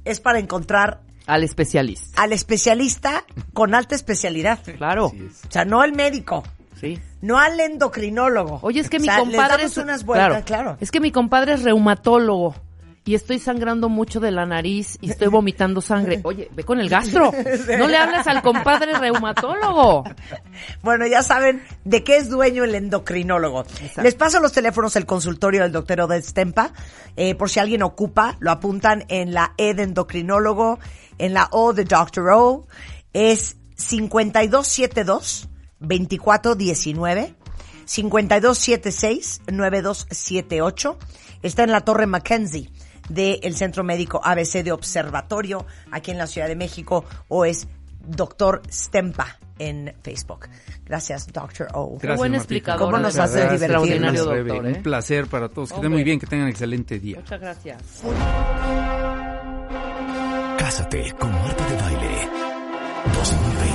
es 0.05 0.20
para 0.20 0.39
encontrar 0.39 1.01
al 1.26 1.45
especialista. 1.45 2.22
al 2.22 2.32
especialista 2.32 3.24
con 3.53 3.74
alta 3.74 3.95
especialidad. 3.95 4.59
Claro, 4.78 5.12
es. 5.14 5.45
O 5.47 5.51
sea, 5.51 5.64
no 5.64 5.80
al 5.80 5.93
médico, 5.93 6.43
sí. 6.80 6.99
no 7.20 7.39
al 7.39 7.59
endocrinólogo. 7.61 8.61
Oye, 8.62 8.80
es 8.80 8.89
que 8.89 8.97
O 8.97 9.01
mi 9.01 9.07
sea, 9.07 9.18
les 9.18 9.24
compadre 9.24 9.57
damos 9.64 9.72
es 9.72 9.78
unas 9.78 10.05
vueltas, 10.05 10.45
claro. 10.45 10.76
Es 10.80 10.91
que 10.91 11.01
mi 11.01 11.12
compadre 11.12 11.53
es 11.55 11.62
reumatólogo 11.62 12.55
y 13.09 13.15
estoy 13.15 13.39
sangrando 13.39 13.89
mucho 13.89 14.21
de 14.21 14.31
la 14.31 14.45
nariz 14.45 14.99
y 15.01 15.11
estoy 15.11 15.29
vomitando 15.31 15.81
sangre. 15.81 16.21
Oye, 16.25 16.51
ve 16.53 16.63
con 16.63 16.79
el 16.79 16.91
gastro. 16.91 17.33
No 17.79 17.89
le 17.89 17.97
hables 17.97 18.27
al 18.27 18.43
compadre 18.43 18.93
reumatólogo. 18.99 20.05
Bueno, 20.83 21.07
ya 21.07 21.23
saben 21.23 21.63
de 21.85 22.05
qué 22.05 22.19
es 22.19 22.29
dueño 22.29 22.65
el 22.65 22.75
endocrinólogo. 22.75 23.65
Les 24.03 24.15
paso 24.15 24.41
los 24.41 24.53
teléfonos 24.53 24.93
del 24.93 25.07
consultorio 25.07 25.63
del 25.63 25.73
doctor 25.73 26.03
Oded 26.03 26.23
Stempa. 26.23 26.73
Eh, 27.17 27.35
por 27.35 27.49
si 27.49 27.61
alguien 27.61 27.83
ocupa, 27.83 28.37
lo 28.41 28.51
apuntan 28.51 29.05
en 29.09 29.33
la 29.33 29.55
E 29.57 29.73
de 29.73 29.85
endocrinólogo, 29.85 30.79
en 31.17 31.33
la 31.33 31.49
O 31.53 31.73
de 31.73 31.85
Dr. 31.85 32.29
O. 32.33 32.67
Es 33.15 33.57
5272 33.77 35.49
2419 35.81 37.35
5276 37.87 39.41
9278. 39.51 40.99
Está 41.43 41.63
en 41.63 41.71
la 41.71 41.81
Torre 41.83 42.07
Mackenzie 42.07 42.71
del 43.09 43.55
Centro 43.55 43.85
Médico 43.85 44.21
ABC 44.23 44.63
de 44.63 44.73
Observatorio 44.73 45.67
aquí 45.91 46.11
en 46.11 46.19
la 46.19 46.27
Ciudad 46.27 46.49
de 46.49 46.57
México 46.57 47.05
o 47.29 47.45
es 47.45 47.67
Doctor 48.09 48.63
Stempa 48.71 49.39
en 49.59 49.95
Facebook. 50.03 50.49
Gracias, 50.85 51.27
Doctor 51.33 51.69
O. 51.75 51.99
Gracias, 51.99 52.17
buen 52.17 52.35
explicador. 52.35 52.87
¿Cómo 52.87 52.99
nos 52.99 53.19
hace 53.19 53.41
gracias. 53.41 53.63
Extraordinario 53.63 54.31
Rebe. 54.31 54.49
doctor, 54.49 54.67
¿eh? 54.67 54.75
Un 54.77 54.83
placer 54.83 55.27
para 55.27 55.49
todos. 55.49 55.71
Que 55.71 55.75
estén 55.77 55.93
muy 55.93 56.05
bien, 56.05 56.19
que 56.19 56.27
tengan 56.27 56.45
un 56.45 56.51
excelente 56.51 56.99
día. 56.99 57.19
Muchas 57.19 57.41
gracias. 57.41 57.83
Cásate 60.59 61.13
con 61.19 61.31
Marta 61.31 61.67
de 61.67 61.77
Baile 61.77 62.31
2020. 63.15 63.69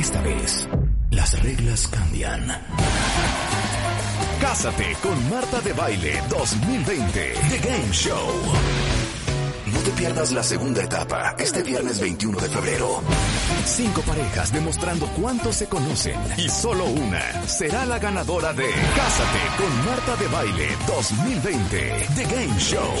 Esta 0.00 0.22
vez, 0.22 0.68
las 1.10 1.42
reglas 1.42 1.88
cambian. 1.88 2.46
Cásate 4.40 4.96
con 5.02 5.30
Marta 5.30 5.60
de 5.60 5.72
Baile 5.72 6.22
2020. 6.28 7.34
The 7.50 7.58
Game 7.58 7.92
Show. 7.92 8.42
No 9.66 9.80
te 9.80 9.90
pierdas 9.92 10.32
la 10.32 10.42
segunda 10.42 10.82
etapa, 10.82 11.34
este 11.38 11.62
viernes 11.62 12.00
21 12.00 12.40
de 12.40 12.48
febrero. 12.48 13.02
Cinco 13.64 14.00
parejas 14.02 14.52
demostrando 14.52 15.06
cuánto 15.08 15.52
se 15.52 15.68
conocen 15.68 16.18
y 16.38 16.48
solo 16.48 16.84
una 16.86 17.46
será 17.46 17.84
la 17.84 17.98
ganadora 17.98 18.52
de 18.52 18.68
Cásate 18.96 19.40
con 19.58 19.84
Marta 19.84 20.16
de 20.16 20.26
Baile 20.28 20.68
2020. 20.86 22.06
The 22.16 22.24
Game 22.24 22.58
Show. 22.58 22.94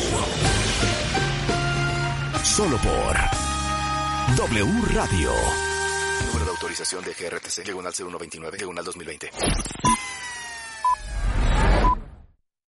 Solo 2.42 2.76
por 2.78 3.16
W 4.36 4.82
Radio. 4.94 5.30
Número 6.26 6.44
de 6.44 6.50
autorización 6.50 7.02
de 7.02 7.12
GRTC, 7.12 7.64
diagonal 7.64 7.92
0129, 7.94 8.58
diagonal 8.58 8.84
2020. 8.84 9.30